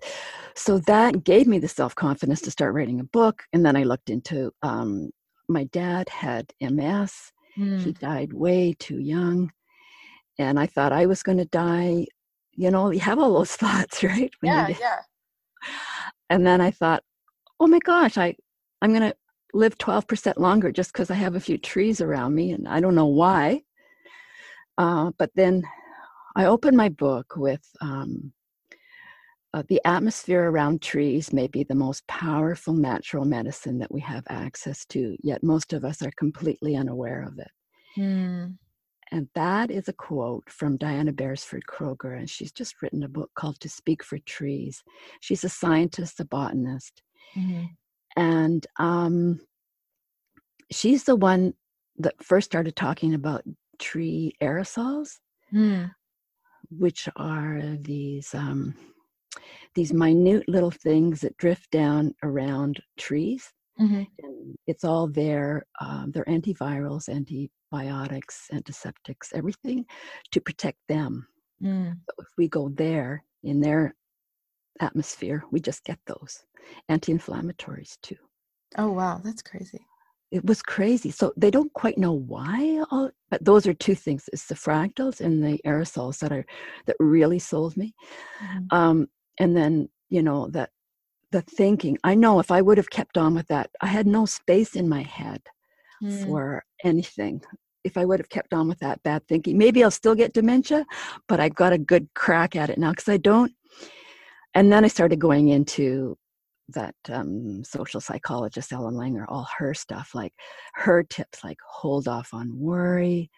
so 0.55 0.77
that 0.79 1.23
gave 1.23 1.47
me 1.47 1.59
the 1.59 1.67
self-confidence 1.67 2.41
to 2.41 2.51
start 2.51 2.73
writing 2.73 2.99
a 2.99 3.03
book 3.03 3.43
and 3.53 3.65
then 3.65 3.75
i 3.75 3.83
looked 3.83 4.09
into 4.09 4.51
um, 4.61 5.09
my 5.47 5.63
dad 5.65 6.07
had 6.09 6.51
ms 6.61 7.31
mm. 7.57 7.79
he 7.81 7.91
died 7.93 8.31
way 8.33 8.75
too 8.79 8.99
young 8.99 9.51
and 10.37 10.59
i 10.59 10.65
thought 10.65 10.91
i 10.93 11.05
was 11.05 11.23
going 11.23 11.37
to 11.37 11.45
die 11.45 12.05
you 12.53 12.69
know 12.69 12.91
you 12.91 12.99
have 12.99 13.19
all 13.19 13.33
those 13.33 13.55
thoughts 13.63 14.03
right 14.03 14.31
when 14.41 14.53
yeah 14.53 14.67
yeah 14.79 14.99
and 16.29 16.45
then 16.45 16.61
i 16.61 16.71
thought 16.71 17.03
oh 17.59 17.67
my 17.67 17.79
gosh, 17.79 18.17
I, 18.17 18.35
I'm 18.81 18.91
going 18.93 19.09
to 19.09 19.15
live 19.53 19.77
12% 19.77 20.37
longer 20.37 20.71
just 20.71 20.93
because 20.93 21.11
I 21.11 21.15
have 21.15 21.35
a 21.35 21.39
few 21.39 21.57
trees 21.57 22.01
around 22.01 22.35
me, 22.35 22.51
and 22.51 22.67
I 22.67 22.79
don't 22.79 22.95
know 22.95 23.07
why. 23.07 23.63
Uh, 24.77 25.11
but 25.17 25.31
then 25.35 25.63
I 26.35 26.45
opened 26.45 26.77
my 26.77 26.89
book 26.89 27.33
with 27.35 27.65
um, 27.81 28.31
uh, 29.53 29.63
the 29.67 29.81
atmosphere 29.83 30.49
around 30.49 30.81
trees 30.81 31.33
may 31.33 31.47
be 31.47 31.63
the 31.63 31.75
most 31.75 32.07
powerful 32.07 32.73
natural 32.73 33.25
medicine 33.25 33.79
that 33.79 33.91
we 33.91 33.99
have 34.01 34.23
access 34.29 34.85
to, 34.85 35.17
yet 35.21 35.43
most 35.43 35.73
of 35.73 35.83
us 35.83 36.01
are 36.01 36.11
completely 36.17 36.75
unaware 36.75 37.23
of 37.23 37.39
it. 37.39 37.51
Mm. 37.97 38.57
And 39.11 39.27
that 39.33 39.71
is 39.71 39.87
a 39.87 39.93
quote 39.93 40.49
from 40.49 40.77
Diana 40.77 41.11
Beresford 41.11 41.63
Kroeger, 41.67 42.17
and 42.17 42.29
she's 42.29 42.51
just 42.51 42.81
written 42.81 43.03
a 43.03 43.09
book 43.09 43.31
called 43.35 43.59
To 43.61 43.69
Speak 43.69 44.03
for 44.03 44.19
Trees. 44.19 44.83
She's 45.19 45.43
a 45.43 45.49
scientist, 45.49 46.19
a 46.19 46.25
botanist. 46.25 47.01
Mm-hmm. 47.35 47.65
And 48.15 48.67
um, 48.77 49.39
she's 50.71 51.05
the 51.05 51.15
one 51.15 51.53
that 51.97 52.23
first 52.23 52.45
started 52.45 52.75
talking 52.75 53.13
about 53.13 53.43
tree 53.79 54.33
aerosols, 54.41 55.17
mm. 55.53 55.89
which 56.69 57.09
are 57.15 57.61
these 57.79 58.33
um, 58.33 58.75
these 59.75 59.93
minute 59.93 60.47
little 60.47 60.71
things 60.71 61.21
that 61.21 61.37
drift 61.37 61.71
down 61.71 62.13
around 62.23 62.81
trees. 62.97 63.51
Mm-hmm. 63.79 64.03
And 64.19 64.55
it's 64.67 64.83
all 64.83 65.07
there. 65.07 65.65
Um, 65.79 66.11
they're 66.13 66.25
antivirals, 66.25 67.09
antibiotics, 67.09 68.47
antiseptics, 68.51 69.31
everything 69.33 69.85
to 70.31 70.41
protect 70.41 70.79
them. 70.87 71.27
Mm. 71.63 71.97
if 72.17 72.27
we 72.37 72.47
go 72.47 72.69
there 72.69 73.21
in 73.43 73.59
their 73.59 73.93
atmosphere, 74.79 75.43
we 75.51 75.59
just 75.59 75.83
get 75.83 75.99
those 76.07 76.39
anti-inflammatories 76.87 77.97
too. 78.01 78.15
Oh 78.77 78.91
wow, 78.91 79.19
that's 79.23 79.41
crazy. 79.41 79.85
It 80.31 80.45
was 80.45 80.61
crazy. 80.61 81.11
So 81.11 81.33
they 81.35 81.49
don't 81.49 81.73
quite 81.73 81.97
know 81.97 82.13
why, 82.13 82.83
all, 82.91 83.09
but 83.31 83.43
those 83.43 83.67
are 83.67 83.73
two 83.73 83.95
things: 83.95 84.29
it's 84.31 84.45
the 84.45 84.55
fractals 84.55 85.21
and 85.21 85.43
the 85.43 85.59
aerosols 85.65 86.19
that 86.19 86.31
are 86.31 86.45
that 86.85 86.95
really 86.99 87.39
sold 87.39 87.75
me. 87.75 87.93
Mm-hmm. 88.41 88.75
Um, 88.75 89.07
and 89.39 89.57
then 89.57 89.89
you 90.09 90.21
know 90.21 90.47
that 90.51 90.69
the 91.31 91.41
thinking. 91.41 91.97
I 92.03 92.15
know 92.15 92.39
if 92.39 92.51
i 92.51 92.61
would 92.61 92.77
have 92.77 92.89
kept 92.89 93.17
on 93.17 93.35
with 93.35 93.47
that 93.47 93.69
i 93.81 93.87
had 93.87 94.07
no 94.07 94.25
space 94.25 94.75
in 94.75 94.89
my 94.89 95.03
head 95.03 95.41
mm. 96.03 96.25
for 96.25 96.63
anything. 96.83 97.41
If 97.83 97.97
i 97.97 98.05
would 98.05 98.19
have 98.19 98.29
kept 98.29 98.53
on 98.53 98.67
with 98.67 98.79
that 98.79 99.01
bad 99.03 99.27
thinking 99.27 99.57
maybe 99.57 99.83
i'll 99.83 99.91
still 99.91 100.15
get 100.15 100.33
dementia 100.33 100.85
but 101.27 101.39
I've 101.39 101.55
got 101.55 101.73
a 101.73 101.77
good 101.77 102.09
crack 102.13 102.55
at 102.55 102.69
it 102.69 102.77
now 102.77 102.91
because 102.91 103.09
i 103.09 103.17
don't. 103.17 103.53
And 104.53 104.71
then 104.71 104.83
i 104.85 104.87
started 104.87 105.19
going 105.19 105.49
into 105.49 106.17
that 106.69 106.95
um, 107.09 107.63
social 107.63 107.99
psychologist 107.99 108.71
ellen 108.71 108.95
langer 108.95 109.25
all 109.27 109.47
her 109.57 109.73
stuff 109.73 110.11
like 110.13 110.33
her 110.75 111.03
tips 111.03 111.43
like 111.43 111.57
hold 111.67 112.07
off 112.07 112.33
on 112.33 112.57
worry. 112.57 113.29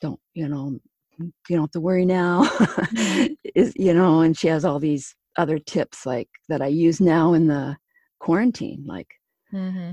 Don't 0.00 0.20
you 0.34 0.48
know 0.48 0.78
you 1.18 1.32
don't 1.50 1.62
have 1.62 1.70
to 1.72 1.80
worry 1.80 2.06
now. 2.06 2.44
Mm. 2.44 3.36
is 3.54 3.72
you 3.76 3.94
know 3.94 4.20
and 4.20 4.36
she 4.36 4.48
has 4.48 4.64
all 4.64 4.78
these 4.78 5.14
other 5.36 5.58
tips 5.58 6.06
like 6.06 6.28
that 6.48 6.62
I 6.62 6.66
use 6.66 7.00
now 7.00 7.32
in 7.32 7.46
the 7.46 7.76
quarantine. 8.18 8.84
Like 8.86 9.08
mm-hmm. 9.52 9.92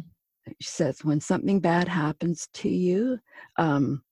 she 0.59 0.69
says, 0.69 1.03
when 1.03 1.21
something 1.21 1.59
bad 1.59 1.87
happens 1.87 2.47
to 2.55 2.69
you, 2.69 3.19
um, 3.57 4.03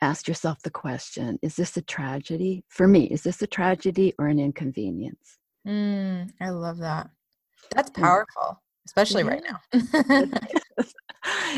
ask 0.00 0.28
yourself 0.28 0.60
the 0.62 0.70
question: 0.70 1.38
Is 1.42 1.56
this 1.56 1.76
a 1.76 1.82
tragedy 1.82 2.64
for 2.68 2.86
me? 2.86 3.04
Is 3.04 3.22
this 3.22 3.42
a 3.42 3.46
tragedy 3.46 4.14
or 4.18 4.26
an 4.26 4.38
inconvenience? 4.38 5.38
Mm, 5.66 6.30
I 6.40 6.50
love 6.50 6.78
that. 6.78 7.10
That's 7.74 7.90
powerful, 7.90 8.62
especially 8.86 9.24
yeah. 9.24 9.30
right 9.30 9.42
now. 9.42 10.38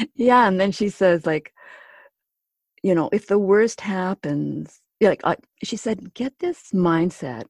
yeah, 0.15 0.49
and 0.49 0.61
then 0.61 0.73
she 0.73 0.89
says, 0.89 1.27
like, 1.27 1.53
you 2.83 2.95
know, 2.95 3.11
if 3.13 3.27
the 3.27 3.39
worst 3.39 3.81
happens, 3.81 4.81
like 5.01 5.21
I, 5.25 5.37
she 5.63 5.77
said, 5.77 6.15
get 6.15 6.39
this 6.39 6.71
mindset 6.73 7.45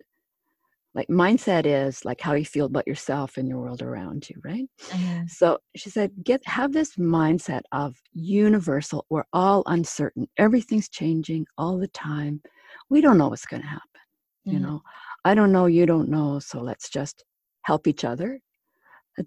like 0.98 1.08
mindset 1.08 1.64
is 1.64 2.04
like 2.04 2.20
how 2.20 2.34
you 2.34 2.44
feel 2.44 2.66
about 2.66 2.88
yourself 2.88 3.36
and 3.36 3.48
your 3.48 3.58
world 3.58 3.82
around 3.82 4.28
you 4.28 4.36
right? 4.44 4.68
Mm-hmm. 4.88 5.26
so 5.28 5.58
she 5.76 5.90
said 5.90 6.10
get 6.24 6.44
have 6.46 6.72
this 6.72 6.96
mindset 6.96 7.62
of 7.70 7.94
universal. 8.12 9.06
We're 9.08 9.30
all 9.32 9.62
uncertain. 9.66 10.26
Everything's 10.36 10.88
changing 10.88 11.46
all 11.56 11.78
the 11.78 11.88
time. 11.88 12.42
We 12.90 13.00
don't 13.00 13.18
know 13.18 13.28
what's 13.28 13.46
going 13.46 13.62
to 13.62 13.68
happen 13.68 14.02
mm-hmm. 14.46 14.54
you 14.54 14.60
know? 14.60 14.82
I 15.24 15.34
don't 15.34 15.52
know 15.52 15.66
you 15.66 15.86
don't 15.86 16.08
know 16.08 16.40
so 16.40 16.60
let's 16.60 16.90
just 16.90 17.24
help 17.62 17.86
each 17.86 18.04
other. 18.04 18.40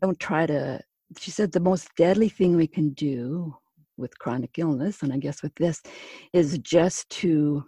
Don't 0.01 0.19
try 0.19 0.45
to 0.45 0.81
she 1.17 1.31
said 1.31 1.51
the 1.51 1.59
most 1.59 1.89
deadly 1.95 2.29
thing 2.29 2.55
we 2.55 2.67
can 2.67 2.89
do 2.91 3.55
with 3.97 4.17
chronic 4.19 4.57
illness 4.57 5.03
and 5.03 5.11
i 5.11 5.17
guess 5.17 5.43
with 5.43 5.53
this 5.55 5.81
is 6.33 6.57
just 6.59 7.09
to 7.09 7.63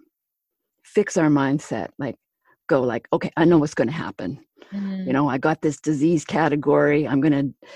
fix 0.83 1.17
our 1.17 1.29
mindset 1.29 1.89
like 1.99 2.15
go 2.67 2.81
like 2.81 3.07
okay 3.13 3.31
i 3.37 3.45
know 3.45 3.57
what's 3.57 3.73
going 3.73 3.87
to 3.87 3.93
happen 3.93 4.43
mm-hmm. 4.73 5.03
you 5.07 5.13
know 5.13 5.27
i 5.29 5.37
got 5.37 5.61
this 5.61 5.79
disease 5.79 6.25
category. 6.25 7.07
I'm 7.07 7.21
going 7.21 7.33
to 7.33 7.67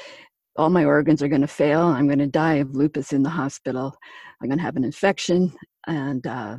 all 0.57 0.69
my 0.71 0.85
organs 0.85 1.21
are 1.21 1.27
going 1.27 1.41
to 1.41 1.47
fail. 1.47 1.81
I'm 1.81 2.07
going 2.07 2.17
to 2.17 2.25
die 2.25 2.55
of 2.55 2.75
lupus 2.75 3.13
in 3.13 3.21
the 3.21 3.29
hospital. 3.29 3.95
I'm 4.41 4.49
going 4.49 4.57
to 4.57 4.63
have 4.63 4.75
an 4.75 4.83
infection 4.83 5.53
and 5.85 6.25
uh, 6.25 6.57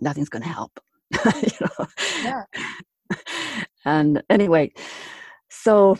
nothing's 0.00 0.28
going 0.28 0.42
to 0.42 0.48
help. 0.48 0.78
You 1.42 1.50
know? 1.60 1.86
Yeah. 2.22 2.42
and 3.84 4.22
anyway 4.30 4.72
so 5.50 5.96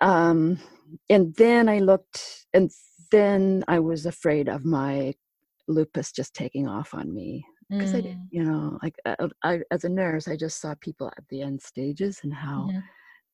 um 0.00 0.58
and 1.08 1.34
then 1.36 1.68
i 1.68 1.78
looked 1.78 2.46
and 2.52 2.70
then 3.10 3.64
i 3.68 3.78
was 3.78 4.06
afraid 4.06 4.48
of 4.48 4.64
my 4.64 5.14
lupus 5.66 6.12
just 6.12 6.34
taking 6.34 6.68
off 6.68 6.94
on 6.94 7.12
me 7.12 7.44
because 7.70 7.92
mm. 7.92 8.06
I, 8.06 8.18
you 8.30 8.44
know, 8.44 8.78
like 8.82 8.96
uh, 9.04 9.28
I, 9.42 9.60
as 9.70 9.84
a 9.84 9.88
nurse, 9.88 10.28
I 10.28 10.36
just 10.36 10.60
saw 10.60 10.74
people 10.80 11.08
at 11.08 11.24
the 11.28 11.42
end 11.42 11.60
stages 11.60 12.20
and 12.22 12.32
how 12.32 12.68
mm-hmm. 12.68 12.78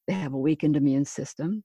they 0.08 0.14
have 0.14 0.34
a 0.34 0.38
weakened 0.38 0.76
immune 0.76 1.04
system, 1.04 1.62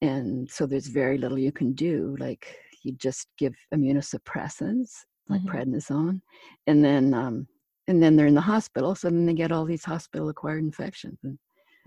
and 0.00 0.50
so 0.50 0.66
there's 0.66 0.88
very 0.88 1.18
little 1.18 1.38
you 1.38 1.52
can 1.52 1.72
do. 1.72 2.16
Like 2.18 2.46
you 2.82 2.92
just 2.92 3.28
give 3.38 3.54
immunosuppressants 3.74 4.90
like 5.28 5.40
mm-hmm. 5.42 5.56
prednisone, 5.56 6.20
and 6.66 6.84
then 6.84 7.14
um, 7.14 7.46
and 7.88 8.02
then 8.02 8.16
they're 8.16 8.26
in 8.26 8.34
the 8.34 8.40
hospital. 8.40 8.94
So 8.94 9.08
then 9.08 9.26
they 9.26 9.34
get 9.34 9.52
all 9.52 9.64
these 9.64 9.84
hospital-acquired 9.84 10.62
infections, 10.62 11.18
and 11.24 11.38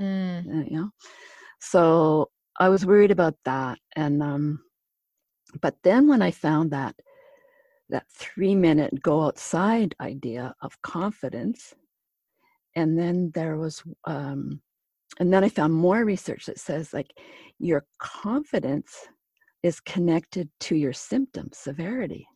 mm. 0.01 0.61
uh, 0.61 0.65
you 0.67 0.77
know. 0.77 0.89
So 1.59 2.29
I 2.59 2.69
was 2.69 2.85
worried 2.85 3.11
about 3.11 3.35
that, 3.45 3.77
and 3.95 4.23
um, 4.23 4.59
but 5.61 5.75
then 5.83 6.07
when 6.07 6.21
I 6.21 6.31
found 6.31 6.71
that 6.71 6.95
that 7.89 8.05
three 8.09 8.55
minute 8.55 9.01
go 9.01 9.23
outside 9.23 9.95
idea 9.99 10.53
of 10.61 10.81
confidence. 10.81 11.73
And 12.75 12.97
then 12.97 13.31
there 13.33 13.57
was, 13.57 13.83
um, 14.05 14.61
and 15.19 15.31
then 15.31 15.43
I 15.43 15.49
found 15.49 15.73
more 15.73 16.03
research 16.03 16.45
that 16.45 16.59
says 16.59 16.93
like 16.93 17.13
your 17.59 17.85
confidence 17.99 19.07
is 19.63 19.79
connected 19.79 20.49
to 20.61 20.75
your 20.75 20.93
symptom 20.93 21.49
severity. 21.53 22.27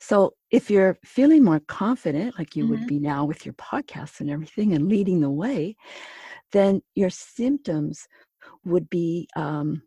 So 0.00 0.34
if 0.50 0.70
you're 0.70 0.98
feeling 1.04 1.44
more 1.44 1.60
confident, 1.68 2.38
like 2.38 2.56
you 2.56 2.64
mm-hmm. 2.64 2.72
would 2.72 2.86
be 2.86 2.98
now 2.98 3.24
with 3.24 3.46
your 3.46 3.54
podcasts 3.54 4.20
and 4.20 4.30
everything 4.30 4.74
and 4.74 4.88
leading 4.88 5.20
the 5.20 5.30
way, 5.30 5.76
then 6.52 6.82
your 6.94 7.10
symptoms 7.10 8.06
would 8.64 8.88
be 8.90 9.28
um, 9.36 9.82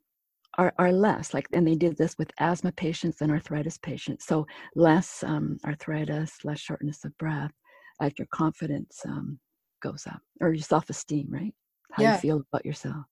are, 0.59 0.73
are 0.77 0.91
less 0.91 1.33
like 1.33 1.47
and 1.53 1.65
they 1.65 1.75
did 1.75 1.97
this 1.97 2.17
with 2.17 2.31
asthma 2.39 2.71
patients 2.73 3.21
and 3.21 3.31
arthritis 3.31 3.77
patients. 3.77 4.25
So 4.25 4.45
less 4.75 5.23
um, 5.23 5.57
arthritis 5.65 6.43
less 6.43 6.59
shortness 6.59 7.05
of 7.05 7.17
breath 7.17 7.53
as 8.01 8.11
your 8.19 8.27
confidence 8.33 9.01
um, 9.07 9.39
goes 9.81 10.05
up 10.05 10.21
or 10.41 10.53
your 10.53 10.63
self-esteem 10.63 11.27
right? 11.29 11.53
How 11.93 12.03
yeah. 12.03 12.15
you 12.15 12.19
feel 12.19 12.43
about 12.51 12.65
yourself. 12.65 13.05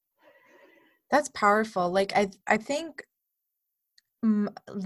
That's 1.09 1.29
powerful 1.29 1.89
like 1.89 2.11
i 2.15 2.29
i 2.47 2.57
think 2.57 3.01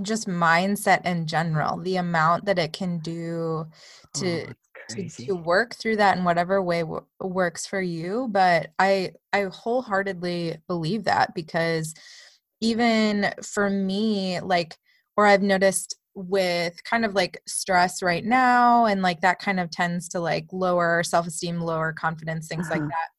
just 0.04 0.28
mindset 0.28 1.04
in 1.04 1.26
general 1.26 1.78
the 1.82 1.96
amount 1.96 2.46
that 2.46 2.60
it 2.60 2.74
can 2.74 3.00
do 3.00 3.66
to 4.14 4.46
oh, 4.48 4.54
to, 4.90 5.10
to, 5.10 5.36
work 5.36 5.74
through 5.76 5.96
that 5.96 6.18
in 6.18 6.26
whatever 6.26 6.62
way 6.62 6.82
w- 6.82 7.06
works 7.22 7.66
for 7.66 7.82
you 7.82 8.28
but 8.30 8.68
i 8.78 9.12
i 9.32 9.44
wholeheartedly 9.44 10.58
believe 10.68 11.06
that 11.06 11.34
because 11.34 11.96
even 12.62 13.34
for 13.44 13.70
me 13.70 14.40
like 14.42 14.78
or 15.18 15.26
i've 15.26 15.42
noticed 15.42 15.98
with 16.14 16.84
kind 16.84 17.06
of 17.06 17.14
like 17.14 17.42
stress 17.48 18.04
right 18.04 18.26
now 18.26 18.86
and 18.86 19.02
like 19.02 19.22
that 19.22 19.40
kind 19.40 19.60
of 19.60 19.70
tends 19.70 20.10
to 20.10 20.20
like 20.20 20.46
lower 20.52 21.04
self-esteem 21.04 21.60
lower 21.60 21.94
confidence 21.94 22.48
things 22.48 22.70
uh-huh. 22.70 22.80
like 22.80 22.90
that 22.90 23.10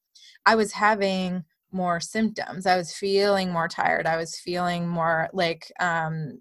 i 0.47 0.55
was 0.55 0.73
having 0.73 1.45
more 1.73 2.01
symptoms. 2.01 2.67
I 2.67 2.77
was 2.77 2.93
feeling 2.93 3.51
more 3.51 3.69
tired. 3.69 4.07
I 4.07 4.17
was 4.17 4.39
feeling 4.39 4.87
more 4.87 5.29
like 5.33 5.73
um 5.81 6.39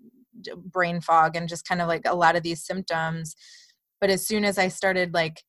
brain 0.66 1.02
fog 1.02 1.36
and 1.36 1.48
just 1.48 1.68
kind 1.68 1.82
of 1.82 1.88
like 1.88 2.04
a 2.06 2.16
lot 2.16 2.36
of 2.36 2.44
these 2.44 2.66
symptoms. 2.66 3.36
But 4.00 4.10
as 4.10 4.26
soon 4.26 4.46
as 4.46 4.58
i 4.58 4.68
started 4.68 5.14
like 5.14 5.44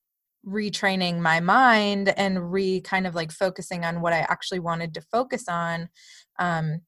retraining 0.47 1.21
my 1.21 1.41
mind 1.41 2.09
and 2.17 2.53
re 2.53 2.81
kind 2.81 3.07
of 3.07 3.15
like 3.15 3.31
focusing 3.31 3.85
on 3.85 4.01
what 4.01 4.13
I 4.13 4.27
actually 4.29 4.59
wanted 4.61 4.95
to 4.95 5.01
focus 5.01 5.45
on, 5.49 5.89
um, 6.39 6.81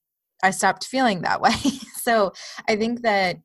I 0.45 0.51
stopped 0.51 0.85
feeling 0.85 1.23
that 1.23 1.41
way. 1.41 1.55
so 2.03 2.33
I 2.69 2.77
think 2.77 3.03
that 3.03 3.39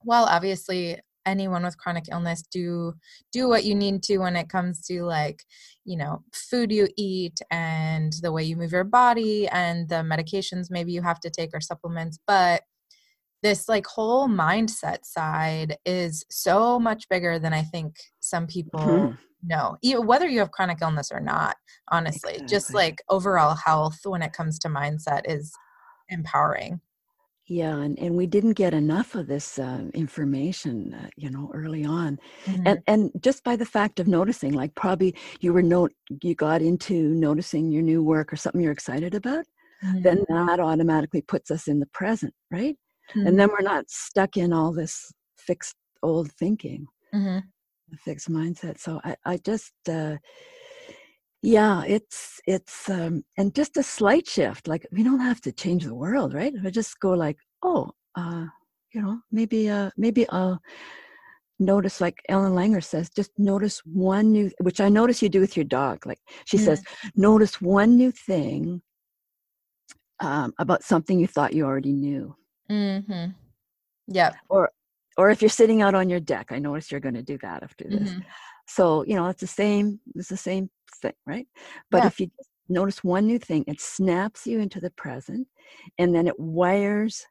while 0.00 0.24
obviously 0.24 0.98
anyone 1.24 1.62
with 1.62 1.78
chronic 1.78 2.06
illness 2.10 2.42
do 2.50 2.92
do 3.32 3.48
what 3.48 3.62
you 3.62 3.76
need 3.76 4.02
to 4.02 4.18
when 4.18 4.34
it 4.34 4.48
comes 4.48 4.84
to 4.84 5.04
like 5.04 5.44
you 5.84 5.96
know 5.96 6.20
food 6.34 6.72
you 6.72 6.88
eat 6.96 7.38
and 7.52 8.14
the 8.22 8.32
way 8.32 8.42
you 8.42 8.56
move 8.56 8.72
your 8.72 8.82
body 8.82 9.46
and 9.50 9.88
the 9.88 10.02
medications 10.02 10.66
maybe 10.68 10.90
you 10.90 11.00
have 11.00 11.20
to 11.20 11.30
take 11.30 11.50
or 11.54 11.60
supplements 11.60 12.18
but 12.26 12.62
this 13.42 13.68
like 13.68 13.86
whole 13.86 14.28
mindset 14.28 15.04
side 15.04 15.76
is 15.84 16.24
so 16.30 16.78
much 16.78 17.08
bigger 17.08 17.38
than 17.38 17.52
I 17.52 17.62
think 17.62 17.96
some 18.20 18.46
people 18.46 18.80
mm-hmm. 18.80 19.14
know. 19.42 19.76
Whether 20.00 20.28
you 20.28 20.38
have 20.38 20.52
chronic 20.52 20.78
illness 20.80 21.10
or 21.12 21.20
not, 21.20 21.56
honestly, 21.90 22.34
exactly. 22.34 22.48
just 22.56 22.72
like 22.72 23.02
overall 23.08 23.56
health 23.56 23.98
when 24.04 24.22
it 24.22 24.32
comes 24.32 24.58
to 24.60 24.68
mindset 24.68 25.22
is 25.26 25.52
empowering. 26.12 26.80
Yeah, 27.46 27.76
and, 27.76 27.98
and 27.98 28.16
we 28.16 28.26
didn't 28.26 28.52
get 28.52 28.72
enough 28.72 29.16
of 29.16 29.26
this 29.26 29.58
uh, 29.58 29.84
information, 29.94 30.94
uh, 30.94 31.08
you 31.16 31.28
know, 31.28 31.50
early 31.52 31.84
on, 31.84 32.18
mm-hmm. 32.46 32.66
and 32.66 32.82
and 32.86 33.10
just 33.20 33.42
by 33.42 33.56
the 33.56 33.66
fact 33.66 33.98
of 33.98 34.06
noticing, 34.06 34.52
like 34.52 34.74
probably 34.76 35.16
you 35.40 35.52
were 35.52 35.60
note 35.60 35.92
you 36.22 36.34
got 36.36 36.62
into 36.62 36.94
noticing 36.94 37.72
your 37.72 37.82
new 37.82 38.02
work 38.02 38.32
or 38.32 38.36
something 38.36 38.60
you're 38.60 38.72
excited 38.72 39.14
about, 39.14 39.44
mm-hmm. 39.84 40.02
then 40.02 40.24
that 40.28 40.60
automatically 40.60 41.20
puts 41.20 41.50
us 41.50 41.66
in 41.66 41.80
the 41.80 41.86
present, 41.86 42.32
right? 42.50 42.76
Mm-hmm. 43.10 43.26
And 43.26 43.38
then 43.38 43.48
we're 43.48 43.60
not 43.60 43.90
stuck 43.90 44.36
in 44.36 44.52
all 44.52 44.72
this 44.72 45.12
fixed 45.36 45.74
old 46.02 46.30
thinking, 46.32 46.86
mm-hmm. 47.12 47.40
fixed 48.04 48.30
mindset. 48.30 48.78
So 48.78 49.00
I, 49.04 49.16
I 49.24 49.36
just, 49.38 49.72
uh, 49.88 50.16
yeah, 51.42 51.82
it's 51.84 52.40
it's 52.46 52.88
um, 52.88 53.24
and 53.36 53.54
just 53.54 53.76
a 53.76 53.82
slight 53.82 54.28
shift. 54.28 54.68
Like 54.68 54.86
we 54.92 55.02
don't 55.02 55.20
have 55.20 55.40
to 55.42 55.52
change 55.52 55.84
the 55.84 55.94
world, 55.94 56.34
right? 56.34 56.52
We 56.62 56.70
just 56.70 56.98
go 57.00 57.10
like, 57.10 57.38
oh, 57.62 57.90
uh, 58.14 58.46
you 58.92 59.02
know, 59.02 59.20
maybe 59.30 59.68
uh, 59.68 59.90
maybe 59.96 60.28
I'll 60.28 60.60
notice 61.58 62.00
like 62.00 62.16
ellen 62.28 62.54
langer 62.54 62.82
says 62.82 63.08
just 63.08 63.30
notice 63.38 63.80
one 63.84 64.32
new 64.32 64.50
which 64.62 64.80
i 64.80 64.88
notice 64.88 65.22
you 65.22 65.28
do 65.28 65.38
with 65.38 65.56
your 65.56 65.62
dog 65.62 66.04
like 66.06 66.18
she 66.44 66.56
mm-hmm. 66.56 66.64
says 66.66 66.82
notice 67.14 67.60
one 67.60 67.96
new 67.96 68.10
thing 68.10 68.82
um, 70.18 70.52
about 70.58 70.82
something 70.82 71.20
you 71.20 71.26
thought 71.28 71.52
you 71.52 71.64
already 71.64 71.92
knew 71.92 72.34
Mm-hmm. 72.72 73.30
Yeah. 74.08 74.32
Or 74.48 74.70
or 75.18 75.30
if 75.30 75.42
you're 75.42 75.48
sitting 75.48 75.82
out 75.82 75.94
on 75.94 76.08
your 76.08 76.20
deck, 76.20 76.46
I 76.50 76.58
notice 76.58 76.90
you're 76.90 77.00
going 77.00 77.14
to 77.14 77.22
do 77.22 77.38
that 77.42 77.62
after 77.62 77.84
this. 77.84 78.10
Mm-hmm. 78.10 78.20
So, 78.66 79.04
you 79.04 79.14
know, 79.14 79.26
it's 79.28 79.40
the 79.40 79.46
same, 79.46 80.00
it's 80.14 80.28
the 80.28 80.36
same 80.36 80.70
thing, 81.00 81.12
right? 81.26 81.46
But 81.90 82.02
yeah. 82.02 82.06
if 82.06 82.20
you 82.20 82.30
notice 82.68 83.04
one 83.04 83.26
new 83.26 83.38
thing, 83.38 83.64
it 83.66 83.80
snaps 83.80 84.46
you 84.46 84.60
into 84.60 84.80
the 84.80 84.90
present 84.90 85.46
and 85.98 86.14
then 86.14 86.26
it 86.26 86.38
wires 86.38 87.26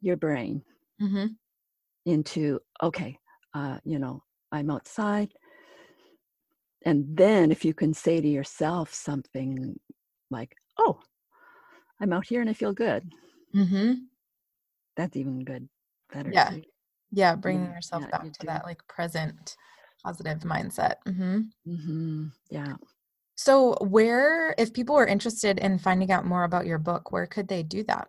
your 0.00 0.16
brain 0.16 0.62
mm-hmm. 1.00 1.26
into, 2.06 2.60
okay, 2.82 3.18
uh, 3.54 3.78
you 3.84 3.98
know, 3.98 4.22
I'm 4.52 4.70
outside. 4.70 5.32
And 6.84 7.04
then 7.16 7.50
if 7.50 7.64
you 7.64 7.72
can 7.72 7.94
say 7.94 8.20
to 8.20 8.28
yourself 8.28 8.92
something 8.92 9.78
like, 10.30 10.54
oh, 10.78 11.00
I'm 12.00 12.12
out 12.12 12.26
here 12.26 12.40
and 12.40 12.50
I 12.50 12.52
feel 12.52 12.72
good. 12.72 13.10
Mm-hmm 13.54 13.92
that's 14.96 15.16
even 15.16 15.44
good 15.44 15.68
better 16.12 16.30
yeah 16.32 16.52
yeah 17.12 17.34
bringing 17.34 17.66
yourself 17.66 18.02
yeah, 18.04 18.10
back 18.10 18.24
you 18.24 18.30
to 18.30 18.40
do. 18.40 18.46
that 18.46 18.64
like 18.64 18.86
present 18.88 19.56
positive 20.04 20.40
mindset 20.40 20.96
mm-hmm. 21.06 21.40
Mm-hmm. 21.66 22.26
yeah 22.50 22.74
so 23.36 23.76
where 23.80 24.54
if 24.58 24.72
people 24.72 24.94
were 24.94 25.06
interested 25.06 25.58
in 25.58 25.78
finding 25.78 26.12
out 26.12 26.26
more 26.26 26.44
about 26.44 26.66
your 26.66 26.78
book 26.78 27.12
where 27.12 27.26
could 27.26 27.48
they 27.48 27.62
do 27.62 27.82
that 27.84 28.08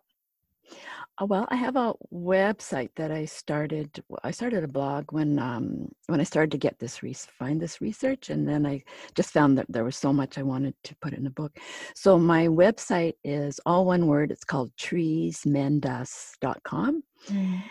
uh, 1.22 1.26
well, 1.26 1.48
I 1.50 1.56
have 1.56 1.78
a 1.78 1.94
website 2.14 2.90
that 2.96 3.12
I 3.12 3.26
started. 3.26 4.02
I 4.24 4.32
started 4.32 4.64
a 4.64 4.68
blog 4.68 5.12
when 5.12 5.38
um, 5.40 5.90
when 6.08 6.20
I 6.20 6.24
started 6.24 6.52
to 6.52 6.58
get 6.58 6.80
this 6.80 7.04
re- 7.04 7.14
find 7.14 7.62
this 7.62 7.80
research, 7.82 8.30
and 8.30 8.48
then 8.48 8.66
I 8.66 8.84
just 9.16 9.32
found 9.32 9.58
that 9.58 9.66
there 9.70 9.84
was 9.86 9.96
so 9.96 10.12
much 10.12 10.38
I 10.38 10.44
wanted 10.44 10.76
to 10.84 10.96
put 11.02 11.14
in 11.14 11.28
a 11.28 11.32
book. 11.32 11.58
So 11.96 12.20
my 12.20 12.48
website 12.48 13.14
is 13.24 13.62
all 13.66 13.86
one 13.86 14.08
word. 14.08 14.32
It's 14.32 14.44
called 14.44 14.72
treesmendas.com, 14.78 17.04
mm. 17.30 17.64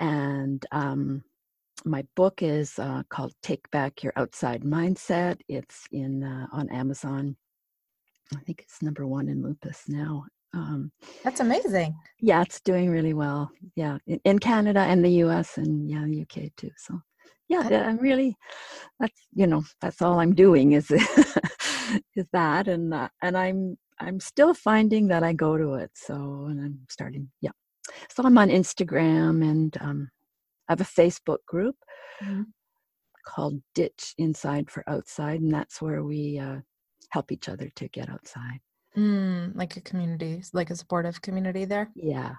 and 0.00 0.66
um, 0.72 1.24
my 1.84 2.04
book 2.16 2.42
is 2.42 2.78
uh, 2.78 3.02
called 3.08 3.34
"Take 3.42 3.70
Back 3.70 4.02
Your 4.02 4.12
Outside 4.16 4.62
Mindset." 4.62 5.40
It's 5.48 5.86
in 5.92 6.22
uh, 6.22 6.46
on 6.52 6.70
Amazon. 6.70 7.36
I 8.34 8.40
think 8.40 8.62
it's 8.62 8.82
number 8.82 9.06
one 9.06 9.28
in 9.28 9.42
lupus 9.42 9.84
now, 9.86 10.24
um, 10.54 10.92
That's 11.24 11.40
amazing. 11.40 11.96
Yeah, 12.20 12.42
it's 12.42 12.60
doing 12.60 12.88
really 12.88 13.12
well. 13.12 13.50
Yeah, 13.74 13.98
in, 14.06 14.20
in, 14.24 14.38
Canada 14.38 14.80
and 14.80 15.04
the 15.04 15.10
U.S. 15.24 15.58
and 15.58 15.90
yeah, 15.90 16.04
the 16.06 16.22
UK 16.22 16.50
too. 16.56 16.70
So, 16.76 17.00
yeah, 17.48 17.60
I'm 17.86 17.98
really. 17.98 18.36
That's 19.00 19.20
you 19.34 19.46
know 19.46 19.64
that's 19.80 20.00
all 20.00 20.20
I'm 20.20 20.34
doing 20.34 20.72
is 20.72 20.90
is 22.16 22.26
that, 22.32 22.68
and 22.68 22.94
uh, 22.94 23.08
and 23.20 23.36
I'm 23.36 23.76
I'm 23.98 24.20
still 24.20 24.54
finding 24.54 25.08
that 25.08 25.24
I 25.24 25.32
go 25.32 25.56
to 25.56 25.74
it. 25.74 25.90
So, 25.94 26.14
and 26.14 26.60
I'm 26.60 26.78
starting. 26.88 27.30
Yeah, 27.40 27.52
so 28.10 28.22
I'm 28.24 28.38
on 28.38 28.48
Instagram 28.48 29.42
and 29.42 29.76
um, 29.80 30.10
I 30.68 30.72
have 30.72 30.80
a 30.80 30.84
Facebook 30.84 31.44
group 31.46 31.76
mm-hmm. 32.22 32.42
called 33.26 33.60
Ditch 33.74 34.14
Inside 34.18 34.70
for 34.70 34.84
Outside, 34.88 35.40
and 35.40 35.52
that's 35.52 35.82
where 35.82 36.02
we 36.02 36.38
uh, 36.38 36.60
help 37.10 37.32
each 37.32 37.48
other 37.48 37.70
to 37.76 37.88
get 37.88 38.08
outside. 38.08 38.60
Mm, 38.96 39.56
like 39.56 39.76
a 39.76 39.80
community, 39.80 40.42
like 40.52 40.70
a 40.70 40.76
supportive 40.76 41.20
community 41.20 41.64
there. 41.64 41.90
Yeah. 41.96 42.34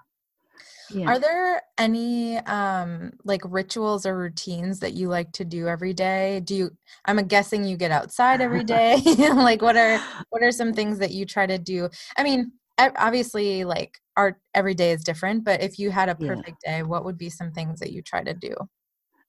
yeah. 0.89 1.07
Are 1.07 1.19
there 1.19 1.61
any 1.77 2.37
um 2.37 3.11
like 3.25 3.41
rituals 3.43 4.05
or 4.05 4.17
routines 4.17 4.79
that 4.79 4.93
you 4.93 5.09
like 5.09 5.33
to 5.33 5.43
do 5.43 5.67
every 5.67 5.93
day? 5.93 6.41
Do 6.45 6.55
you 6.55 6.69
I'm 7.03 7.17
guessing 7.27 7.65
you 7.65 7.75
get 7.75 7.91
outside 7.91 8.39
every 8.39 8.63
day. 8.75 9.01
like 9.33 9.61
what 9.61 9.75
are 9.75 9.99
what 10.29 10.41
are 10.41 10.51
some 10.51 10.73
things 10.73 10.97
that 10.99 11.11
you 11.11 11.25
try 11.25 11.45
to 11.45 11.57
do? 11.57 11.89
I 12.17 12.23
mean, 12.23 12.53
obviously 12.77 13.63
like 13.63 13.97
our 14.17 14.39
every 14.53 14.73
day 14.73 14.91
is 14.91 15.03
different, 15.03 15.43
but 15.43 15.61
if 15.61 15.79
you 15.79 15.91
had 15.91 16.09
a 16.09 16.15
perfect 16.15 16.57
yeah. 16.65 16.77
day, 16.77 16.83
what 16.83 17.05
would 17.05 17.17
be 17.17 17.29
some 17.29 17.51
things 17.51 17.79
that 17.79 17.91
you 17.91 18.01
try 18.01 18.23
to 18.23 18.33
do? 18.33 18.53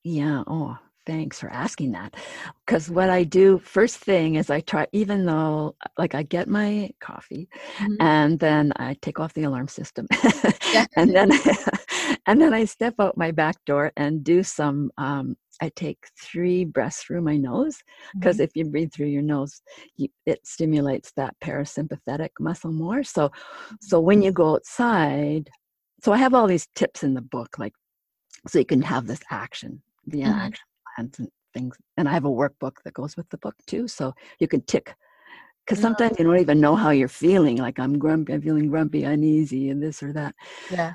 Yeah. 0.04 0.44
Oh, 0.46 0.78
Thanks 1.06 1.38
for 1.38 1.48
asking 1.48 1.92
that. 1.92 2.16
Because 2.66 2.90
what 2.90 3.10
I 3.10 3.22
do 3.22 3.60
first 3.60 3.98
thing 3.98 4.34
is 4.34 4.50
I 4.50 4.60
try, 4.60 4.88
even 4.92 5.24
though 5.24 5.76
like 5.96 6.16
I 6.16 6.24
get 6.24 6.48
my 6.48 6.90
coffee 7.00 7.48
mm-hmm. 7.78 7.94
and 8.00 8.40
then 8.40 8.72
I 8.74 8.96
take 9.00 9.20
off 9.20 9.32
the 9.32 9.44
alarm 9.44 9.68
system 9.68 10.08
and 10.96 11.14
then 11.14 11.30
and 12.26 12.42
then 12.42 12.52
I 12.52 12.64
step 12.64 12.94
out 12.98 13.16
my 13.16 13.30
back 13.30 13.64
door 13.66 13.92
and 13.96 14.24
do 14.24 14.42
some 14.42 14.90
um, 14.98 15.36
I 15.60 15.70
take 15.74 15.98
three 16.20 16.64
breaths 16.64 17.02
through 17.02 17.22
my 17.22 17.36
nose 17.36 17.78
because 18.14 18.36
mm-hmm. 18.36 18.44
if 18.44 18.50
you 18.54 18.64
breathe 18.66 18.92
through 18.92 19.06
your 19.06 19.22
nose, 19.22 19.62
you, 19.96 20.08
it 20.26 20.46
stimulates 20.46 21.12
that 21.16 21.34
parasympathetic 21.42 22.30
muscle 22.38 22.72
more. 22.72 23.02
So, 23.02 23.30
so 23.80 24.00
when 24.00 24.22
you 24.22 24.32
go 24.32 24.54
outside, 24.54 25.48
so 26.02 26.12
I 26.12 26.18
have 26.18 26.34
all 26.34 26.46
these 26.46 26.68
tips 26.74 27.02
in 27.02 27.14
the 27.14 27.22
book, 27.22 27.58
like 27.58 27.72
so 28.46 28.58
you 28.58 28.66
can 28.66 28.82
have 28.82 29.06
this 29.06 29.20
action, 29.30 29.82
the 30.06 30.20
mm-hmm. 30.20 30.30
action 30.32 30.66
and 30.98 31.16
things. 31.54 31.76
And 31.96 32.08
I 32.08 32.12
have 32.12 32.24
a 32.24 32.30
workbook 32.30 32.76
that 32.84 32.94
goes 32.94 33.16
with 33.16 33.28
the 33.30 33.38
book 33.38 33.54
too, 33.66 33.88
so 33.88 34.14
you 34.38 34.48
can 34.48 34.62
tick. 34.62 34.94
Because 35.64 35.80
sometimes 35.82 36.16
you 36.16 36.24
don't 36.24 36.38
even 36.38 36.60
know 36.60 36.76
how 36.76 36.90
you're 36.90 37.08
feeling. 37.08 37.56
Like 37.56 37.80
I'm 37.80 37.98
grumpy, 37.98 38.34
I'm 38.34 38.42
feeling 38.42 38.68
grumpy, 38.68 39.02
uneasy, 39.02 39.68
and 39.70 39.82
this 39.82 40.00
or 40.00 40.12
that. 40.12 40.34
Yeah. 40.70 40.94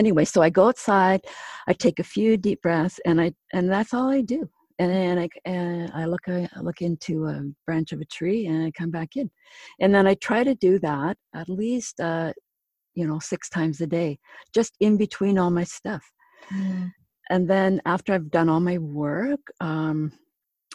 Anyway, 0.00 0.24
so 0.24 0.42
I 0.42 0.50
go 0.50 0.68
outside, 0.68 1.20
I 1.68 1.72
take 1.74 1.98
a 2.00 2.10
few 2.14 2.36
deep 2.36 2.62
breaths, 2.62 2.98
and 3.04 3.20
I 3.20 3.28
and 3.52 3.70
that's 3.70 3.94
all 3.94 4.08
I 4.10 4.22
do. 4.22 4.48
And 4.78 4.90
then 4.90 5.18
I 5.18 5.28
and 5.44 5.90
I 5.94 6.06
look 6.06 6.26
I 6.26 6.48
look 6.60 6.80
into 6.80 7.26
a 7.26 7.42
branch 7.66 7.92
of 7.92 8.00
a 8.00 8.06
tree, 8.16 8.46
and 8.46 8.64
I 8.66 8.70
come 8.70 8.90
back 8.90 9.10
in, 9.16 9.30
and 9.80 9.94
then 9.94 10.06
I 10.06 10.14
try 10.14 10.42
to 10.42 10.54
do 10.54 10.78
that 10.80 11.16
at 11.34 11.48
least 11.48 12.00
uh, 12.00 12.32
you 12.94 13.06
know 13.06 13.18
six 13.18 13.48
times 13.50 13.80
a 13.80 13.86
day, 13.86 14.18
just 14.54 14.72
in 14.80 14.96
between 14.96 15.38
all 15.38 15.50
my 15.50 15.64
stuff. 15.64 16.04
Mm 16.52 16.90
and 17.30 17.48
then 17.48 17.80
after 17.86 18.12
I've 18.12 18.30
done 18.30 18.48
all 18.48 18.60
my 18.60 18.78
work, 18.78 19.40
um, 19.60 20.12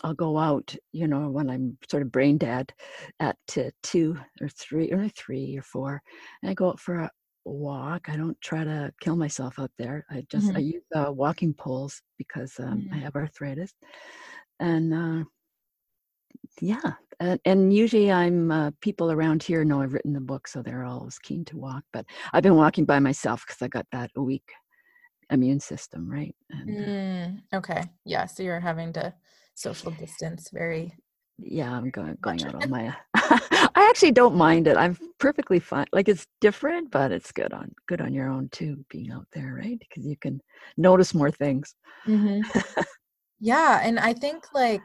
I'll 0.04 0.14
go 0.14 0.38
out, 0.38 0.74
you 0.94 1.08
know, 1.08 1.30
when 1.30 1.50
I'm 1.50 1.78
sort 1.92 2.02
of 2.02 2.12
brain 2.12 2.38
dead 2.38 2.74
at 3.20 3.38
two 3.84 4.18
or 4.42 4.50
three 4.50 4.92
or 4.92 5.10
three 5.10 5.58
or 5.58 5.62
four, 5.62 6.02
and 6.42 6.50
I 6.50 6.54
go 6.54 6.70
out 6.70 6.80
for 6.80 7.00
a 7.00 7.12
walk. 7.46 8.10
I 8.10 8.18
don't 8.18 8.40
try 8.42 8.64
to 8.64 8.92
kill 9.02 9.16
myself 9.16 9.60
out 9.60 9.72
there. 9.78 10.06
I 10.10 10.26
just 10.30 10.48
mm-hmm. 10.48 10.58
I 10.58 10.60
use 10.60 10.84
uh, 10.96 11.12
walking 11.12 11.54
poles 11.54 12.02
because 12.18 12.54
um, 12.60 12.82
mm-hmm. 12.82 12.94
I 12.96 12.98
have 12.98 13.16
arthritis, 13.16 13.74
and 14.60 14.94
uh, 14.94 15.24
yeah, 16.62 16.94
and, 17.20 17.40
and, 17.46 17.74
usually 17.74 18.12
I'm 18.12 18.52
uh, 18.52 18.72
people 18.82 19.12
around 19.12 19.44
here 19.44 19.64
know 19.64 19.82
I've 19.82 19.94
written 19.94 20.14
the 20.14 20.20
book, 20.20 20.48
so 20.48 20.62
they're 20.62 20.86
always 20.86 21.20
keen 21.20 21.46
to 21.46 21.58
walk. 21.58 21.84
But 21.94 22.06
I've 22.34 22.44
been 22.44 22.56
walking 22.56 22.86
by 22.86 23.00
myself 23.00 23.44
because 23.46 23.62
I 23.62 23.68
got 23.68 23.86
that 23.92 24.12
weak 24.16 24.52
immune 25.32 25.60
system, 25.60 26.10
right? 26.10 26.36
And, 26.50 26.70
uh 26.70 26.90
mm, 26.90 27.42
okay. 27.54 27.84
Yeah. 28.06 28.26
So 28.26 28.44
you're 28.44 28.60
having 28.60 28.94
to 28.94 29.14
social 29.56 29.92
distance 29.92 30.50
very 30.52 30.94
yeah, 31.40 31.72
I'm 31.72 31.90
going 31.90 32.18
going 32.22 32.44
out 32.46 32.56
on 32.56 32.70
my. 32.70 32.96
I 33.78 33.88
actually 33.90 34.12
don't 34.12 34.36
mind 34.36 34.68
it. 34.68 34.78
I'm 34.78 34.98
perfectly 35.20 35.60
fine. 35.60 35.88
Like 35.92 36.08
it's 36.08 36.28
different, 36.42 36.92
but 36.92 37.12
it's 37.12 37.32
good 37.32 37.54
on 37.54 37.74
good 37.88 38.02
on 38.02 38.14
your 38.14 38.30
own 38.30 38.50
too. 38.50 38.86
Being 38.90 39.12
out 39.12 39.28
there, 39.34 39.60
right? 39.60 39.80
Because 39.80 40.06
you 40.06 40.16
can 40.18 40.42
notice 40.78 41.14
more 41.14 41.32
things. 41.32 41.76
Mm-hmm. 42.08 42.82
yeah, 43.40 43.82
and 43.84 44.00
I 44.00 44.14
think 44.14 44.46
like 44.54 44.84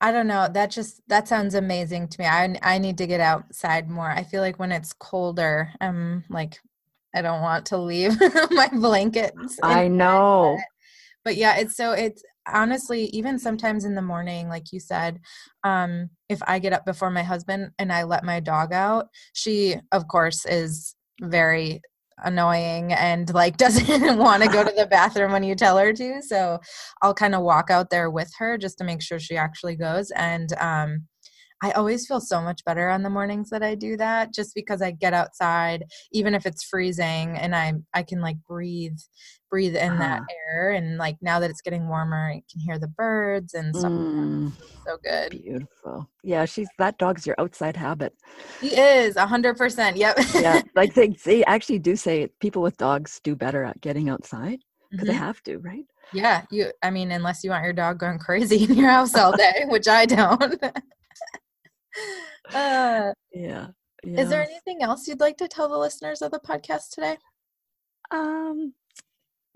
I 0.00 0.12
don't 0.12 0.26
know. 0.26 0.48
That 0.52 0.70
just 0.70 1.00
that 1.08 1.28
sounds 1.28 1.54
amazing 1.54 2.08
to 2.08 2.20
me. 2.20 2.26
I 2.26 2.56
I 2.62 2.78
need 2.78 2.98
to 2.98 3.06
get 3.06 3.20
outside 3.20 3.88
more. 3.88 4.10
I 4.10 4.22
feel 4.22 4.42
like 4.42 4.58
when 4.58 4.72
it's 4.72 4.92
colder, 4.92 5.72
I'm 5.80 6.24
like 6.28 6.58
I 7.14 7.22
don't 7.22 7.42
want 7.42 7.66
to 7.66 7.78
leave 7.78 8.18
my 8.50 8.68
blankets. 8.72 9.58
I 9.62 9.88
know. 9.88 10.58
But 11.24 11.36
yeah, 11.36 11.56
it's 11.56 11.76
so 11.76 11.92
it's 11.92 12.22
honestly 12.46 13.04
even 13.06 13.38
sometimes 13.38 13.84
in 13.84 13.94
the 13.94 14.02
morning 14.02 14.48
like 14.48 14.72
you 14.72 14.80
said 14.80 15.18
um 15.64 16.08
if 16.28 16.40
i 16.46 16.58
get 16.58 16.72
up 16.72 16.84
before 16.84 17.10
my 17.10 17.22
husband 17.22 17.70
and 17.78 17.92
i 17.92 18.02
let 18.02 18.24
my 18.24 18.40
dog 18.40 18.72
out 18.72 19.06
she 19.32 19.76
of 19.92 20.08
course 20.08 20.44
is 20.46 20.94
very 21.20 21.80
annoying 22.24 22.92
and 22.92 23.32
like 23.32 23.56
doesn't 23.58 24.18
want 24.18 24.42
to 24.42 24.48
go 24.48 24.64
to 24.64 24.72
the 24.76 24.86
bathroom 24.90 25.32
when 25.32 25.42
you 25.42 25.54
tell 25.54 25.78
her 25.78 25.92
to 25.92 26.20
so 26.22 26.58
i'll 27.02 27.14
kind 27.14 27.34
of 27.34 27.42
walk 27.42 27.70
out 27.70 27.90
there 27.90 28.10
with 28.10 28.30
her 28.38 28.58
just 28.58 28.78
to 28.78 28.84
make 28.84 29.02
sure 29.02 29.18
she 29.18 29.36
actually 29.36 29.76
goes 29.76 30.10
and 30.12 30.52
um 30.60 31.06
I 31.62 31.70
always 31.72 32.06
feel 32.06 32.20
so 32.20 32.40
much 32.40 32.64
better 32.64 32.88
on 32.88 33.04
the 33.04 33.10
mornings 33.10 33.48
that 33.50 33.62
I 33.62 33.76
do 33.76 33.96
that 33.96 34.34
just 34.34 34.52
because 34.54 34.82
I 34.82 34.90
get 34.90 35.14
outside 35.14 35.84
even 36.10 36.34
if 36.34 36.44
it's 36.44 36.64
freezing 36.64 37.36
and 37.38 37.54
I 37.54 37.74
I 37.94 38.02
can 38.02 38.20
like 38.20 38.36
breathe 38.48 38.98
breathe 39.48 39.76
in 39.76 39.92
uh-huh. 39.92 39.98
that 39.98 40.22
air 40.48 40.72
and 40.72 40.98
like 40.98 41.16
now 41.22 41.38
that 41.38 41.50
it's 41.50 41.60
getting 41.60 41.88
warmer 41.88 42.30
I 42.30 42.42
can 42.50 42.60
hear 42.60 42.78
the 42.78 42.88
birds 42.88 43.54
and 43.54 43.74
stuff. 43.76 43.92
Mm, 43.92 44.52
so 44.84 44.96
good. 45.04 45.30
Beautiful. 45.30 46.10
Yeah 46.24 46.44
she's 46.46 46.68
that 46.78 46.98
dog's 46.98 47.26
your 47.26 47.36
outside 47.38 47.76
habit. 47.76 48.12
He 48.60 48.68
is 48.76 49.14
a 49.14 49.26
hundred 49.26 49.56
percent 49.56 49.96
yep. 49.96 50.18
Yeah 50.34 50.62
like 50.74 50.94
they, 50.94 51.08
they 51.24 51.44
actually 51.44 51.78
do 51.78 51.94
say 51.94 52.28
people 52.40 52.62
with 52.62 52.76
dogs 52.76 53.20
do 53.22 53.36
better 53.36 53.62
at 53.62 53.80
getting 53.80 54.08
outside 54.08 54.58
because 54.90 55.06
mm-hmm. 55.06 55.12
they 55.12 55.24
have 55.24 55.40
to 55.44 55.58
right? 55.58 55.84
Yeah 56.12 56.42
you 56.50 56.72
I 56.82 56.90
mean 56.90 57.12
unless 57.12 57.44
you 57.44 57.50
want 57.50 57.62
your 57.62 57.72
dog 57.72 58.00
going 58.00 58.18
crazy 58.26 58.64
in 58.64 58.74
your 58.74 58.90
house 58.90 59.14
all 59.14 59.36
day 59.36 59.62
which 59.68 59.86
I 59.86 60.06
don't 60.06 60.60
uh, 62.54 63.12
yeah, 63.32 63.68
yeah. 64.04 64.20
Is 64.20 64.28
there 64.28 64.42
anything 64.42 64.82
else 64.82 65.06
you'd 65.06 65.20
like 65.20 65.36
to 65.38 65.48
tell 65.48 65.68
the 65.68 65.78
listeners 65.78 66.22
of 66.22 66.30
the 66.30 66.40
podcast 66.40 66.90
today? 66.90 67.16
Um, 68.10 68.74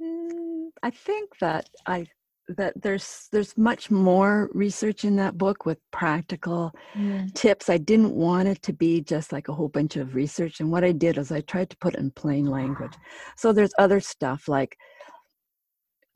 mm, 0.01 0.69
I 0.83 0.91
think 0.91 1.39
that 1.41 1.69
I 1.87 2.07
that 2.49 2.81
there's 2.81 3.29
there's 3.33 3.57
much 3.59 3.91
more 3.91 4.49
research 4.53 5.05
in 5.05 5.17
that 5.17 5.37
book 5.37 5.67
with 5.67 5.79
practical 5.91 6.73
mm. 6.95 7.33
tips. 7.35 7.69
I 7.69 7.79
didn't 7.79 8.15
want 8.15 8.49
it 8.49 8.63
to 8.63 8.73
be 8.73 9.01
just 9.01 9.33
like 9.33 9.49
a 9.49 9.53
whole 9.53 9.69
bunch 9.69 9.97
of 9.97 10.15
research, 10.15 10.61
and 10.61 10.71
what 10.71 10.85
I 10.85 10.93
did 10.93 11.19
is 11.19 11.33
I 11.33 11.41
tried 11.41 11.71
to 11.71 11.77
put 11.79 11.95
it 11.95 12.01
in 12.01 12.11
plain 12.13 12.47
language. 12.47 12.93
So 13.37 13.53
there's 13.53 13.73
other 13.79 14.01
stuff 14.01 14.49
like, 14.49 14.77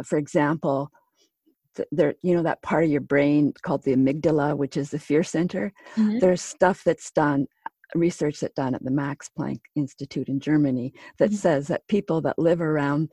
for 0.04 0.18
example, 0.18 0.90
there 1.92 2.14
you 2.22 2.34
know 2.34 2.42
that 2.42 2.62
part 2.62 2.84
of 2.84 2.90
your 2.90 3.00
brain 3.00 3.52
called 3.62 3.82
the 3.84 3.94
amygdala 3.94 4.56
which 4.56 4.76
is 4.76 4.90
the 4.90 4.98
fear 4.98 5.22
center 5.22 5.72
mm-hmm. 5.96 6.18
there's 6.18 6.42
stuff 6.42 6.82
that's 6.84 7.10
done 7.10 7.46
research 7.94 8.40
that's 8.40 8.54
done 8.54 8.74
at 8.74 8.84
the 8.84 8.90
max 8.90 9.30
planck 9.38 9.60
institute 9.76 10.28
in 10.28 10.40
germany 10.40 10.92
that 11.18 11.26
mm-hmm. 11.26 11.36
says 11.36 11.66
that 11.68 11.86
people 11.88 12.20
that 12.20 12.38
live 12.38 12.60
around 12.60 13.08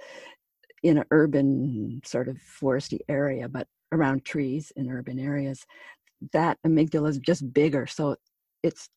in 0.84 0.98
an 0.98 1.04
urban 1.12 2.02
sort 2.06 2.28
of 2.28 2.38
foresty 2.38 3.00
area 3.10 3.48
but 3.48 3.68
around 3.92 4.24
trees 4.26 4.72
in 4.76 4.90
urban 4.90 5.20
areas 5.20 5.66
that 6.34 6.58
amygdala 6.66 7.10
is 7.10 7.20
just 7.20 7.52
bigger 7.54 7.86
so 7.88 8.16
it's 8.64 8.90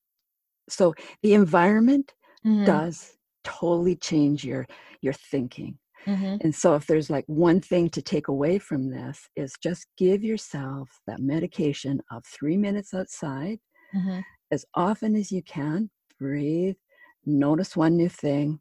so 0.69 0.95
the 1.23 1.35
environment 1.35 2.13
mm-hmm. 2.45 2.65
does 2.65 3.17
totally 3.45 3.97
change 3.97 4.45
your 4.45 4.67
your 5.01 5.13
thinking 5.13 5.79
Mm-hmm. 6.07 6.37
And 6.41 6.55
so, 6.55 6.75
if 6.75 6.87
there's 6.87 7.11
like 7.11 7.25
one 7.27 7.61
thing 7.61 7.91
to 7.91 8.03
take 8.03 8.29
away 8.29 8.59
from 8.59 8.91
this, 8.91 9.29
is 9.37 9.53
just 9.63 9.87
give 9.99 10.23
yourself 10.23 10.89
that 11.07 11.21
medication 11.21 12.01
of 12.11 12.25
three 12.25 12.57
minutes 12.57 12.95
outside 12.95 13.59
mm-hmm. 13.95 14.21
as 14.51 14.65
often 14.75 15.15
as 15.15 15.31
you 15.31 15.43
can. 15.43 15.91
Breathe, 16.19 16.77
notice 17.25 17.77
one 17.77 17.97
new 17.97 18.09
thing, 18.09 18.61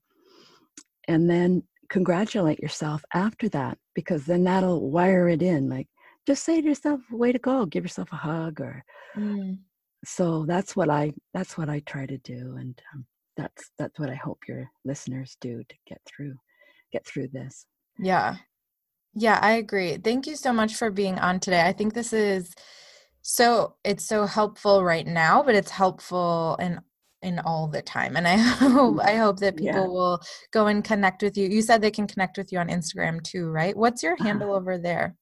and 1.08 1.30
then 1.30 1.63
congratulate 1.89 2.60
yourself 2.60 3.04
after 3.13 3.49
that 3.49 3.78
because 3.95 4.25
then 4.25 4.43
that'll 4.43 4.89
wire 4.89 5.28
it 5.28 5.41
in. 5.41 5.69
Like, 5.69 5.88
just 6.28 6.43
say 6.43 6.62
to 6.62 6.67
yourself, 6.67 7.02
"Way 7.12 7.32
to 7.32 7.39
go!" 7.39 7.65
Give 7.65 7.84
yourself 7.84 8.12
a 8.12 8.17
hug, 8.17 8.60
or 8.60 8.84
mm. 9.17 9.58
so 10.06 10.45
that's 10.45 10.75
what 10.75 10.89
I 10.89 11.13
that's 11.34 11.58
what 11.58 11.69
I 11.69 11.80
try 11.82 12.06
to 12.06 12.17
do, 12.19 12.56
and 12.60 12.80
um, 12.93 13.06
that's 13.38 13.71
that's 13.78 13.97
what 13.97 14.10
I 14.10 14.15
hope 14.15 14.39
your 14.47 14.69
listeners 14.84 15.38
do 15.39 15.63
to 15.67 15.75
get 15.88 16.02
through 16.06 16.36
get 16.91 17.06
through 17.06 17.30
this. 17.30 17.65
Yeah. 17.97 18.38
Yeah, 19.13 19.39
I 19.41 19.54
agree. 19.54 19.97
Thank 19.97 20.28
you 20.28 20.36
so 20.36 20.54
much 20.54 20.75
for 20.75 20.91
being 20.91 21.17
on 21.19 21.39
today. 21.39 21.62
I 21.62 21.73
think 21.73 21.93
this 21.93 22.13
is 22.13 22.54
so 23.21 23.75
it's 23.84 24.06
so 24.06 24.25
helpful 24.25 24.84
right 24.84 25.06
now, 25.06 25.43
but 25.43 25.56
it's 25.56 25.71
helpful 25.71 26.58
in 26.60 26.80
in 27.21 27.39
all 27.39 27.67
the 27.67 27.82
time. 27.82 28.15
And 28.15 28.28
I 28.28 28.38
hope 28.38 28.99
I 29.02 29.15
hope 29.15 29.39
that 29.39 29.58
people 29.58 29.82
yeah. 29.82 29.88
will 29.88 30.21
go 30.52 30.67
and 30.67 30.84
connect 30.84 31.21
with 31.21 31.38
you. 31.38 31.49
You 31.49 31.62
said 31.62 31.82
they 31.82 31.91
can 31.91 32.08
connect 32.08 32.38
with 32.38 32.52
you 32.52 32.60
on 32.60 32.69
Instagram 32.69 33.21
too, 33.23 33.49
right? 33.49 33.75
What's 33.75 34.04
your 34.04 34.13
uh-huh. 34.13 34.23
handle 34.23 34.54
uh, 34.54 34.58
over 34.58 34.78
there? 34.78 35.15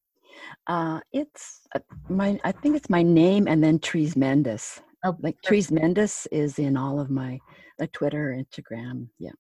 Uh 0.67 0.99
it's 1.12 1.62
uh, 1.73 1.80
my 2.10 2.39
I 2.43 2.51
think 2.51 2.75
it's 2.75 2.89
my 2.89 3.03
name 3.03 3.47
and 3.47 3.63
then 3.63 3.80
Trees 3.80 4.15
Mendes. 4.15 4.82
Oh, 5.03 5.15
like 5.21 5.41
Trees 5.43 5.71
Mendes 5.71 6.27
is 6.32 6.60
in 6.60 6.77
all 6.77 6.99
of 6.99 7.10
my 7.10 7.39
like 7.80 7.91
Twitter, 7.93 8.36
Instagram. 8.38 9.08
Yeah. 9.19 9.32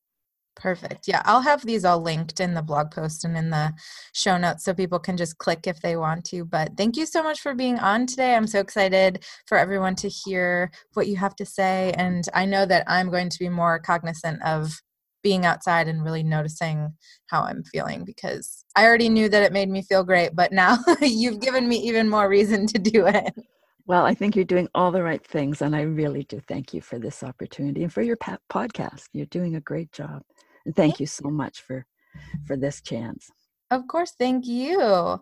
Perfect. 0.57 1.07
Yeah, 1.07 1.21
I'll 1.25 1.41
have 1.41 1.63
these 1.63 1.85
all 1.85 2.01
linked 2.01 2.39
in 2.39 2.55
the 2.55 2.63
blog 2.63 2.89
post 2.89 3.23
and 3.23 3.37
in 3.37 3.51
the 3.51 3.73
show 4.13 4.37
notes 4.37 4.65
so 4.65 4.73
people 4.73 4.97
can 4.97 5.15
just 5.15 5.37
click 5.37 5.67
if 5.67 5.81
they 5.81 5.95
want 5.95 6.25
to. 6.25 6.43
But 6.45 6.75
thank 6.75 6.97
you 6.97 7.05
so 7.05 7.21
much 7.21 7.41
for 7.41 7.53
being 7.53 7.77
on 7.77 8.07
today. 8.07 8.35
I'm 8.35 8.47
so 8.47 8.59
excited 8.59 9.23
for 9.45 9.57
everyone 9.57 9.95
to 9.97 10.09
hear 10.09 10.71
what 10.95 11.07
you 11.07 11.15
have 11.17 11.35
to 11.35 11.45
say. 11.45 11.93
And 11.95 12.27
I 12.33 12.45
know 12.45 12.65
that 12.65 12.85
I'm 12.87 13.11
going 13.11 13.29
to 13.29 13.39
be 13.39 13.49
more 13.49 13.77
cognizant 13.79 14.43
of 14.43 14.81
being 15.21 15.45
outside 15.45 15.87
and 15.87 16.03
really 16.03 16.23
noticing 16.23 16.91
how 17.27 17.43
I'm 17.43 17.63
feeling 17.63 18.03
because 18.03 18.63
I 18.75 18.85
already 18.85 19.09
knew 19.09 19.29
that 19.29 19.43
it 19.43 19.53
made 19.53 19.69
me 19.69 19.83
feel 19.83 20.03
great, 20.03 20.35
but 20.35 20.51
now 20.51 20.77
you've 21.01 21.39
given 21.39 21.67
me 21.67 21.77
even 21.87 22.09
more 22.09 22.27
reason 22.27 22.65
to 22.67 22.79
do 22.79 23.05
it. 23.05 23.33
Well, 23.85 24.05
I 24.05 24.13
think 24.13 24.35
you're 24.35 24.43
doing 24.43 24.67
all 24.75 24.91
the 24.91 25.03
right 25.03 25.25
things, 25.25 25.61
and 25.61 25.73
I 25.75 25.81
really 25.83 26.23
do 26.23 26.41
thank 26.41 26.73
you 26.73 26.81
for 26.81 26.99
this 26.99 27.23
opportunity 27.23 27.83
and 27.83 27.93
for 27.93 28.01
your 28.01 28.17
podcast. 28.17 29.05
You're 29.13 29.27
doing 29.27 29.55
a 29.55 29.61
great 29.61 29.93
job. 29.93 30.23
And 30.67 30.75
thank 30.75 30.99
you 30.99 31.07
so 31.07 31.29
much 31.29 31.61
for 31.61 31.85
for 32.45 32.57
this 32.57 32.81
chance. 32.81 33.31
Of 33.71 33.87
course, 33.87 34.11
thank 34.11 34.45
you. 34.45 35.21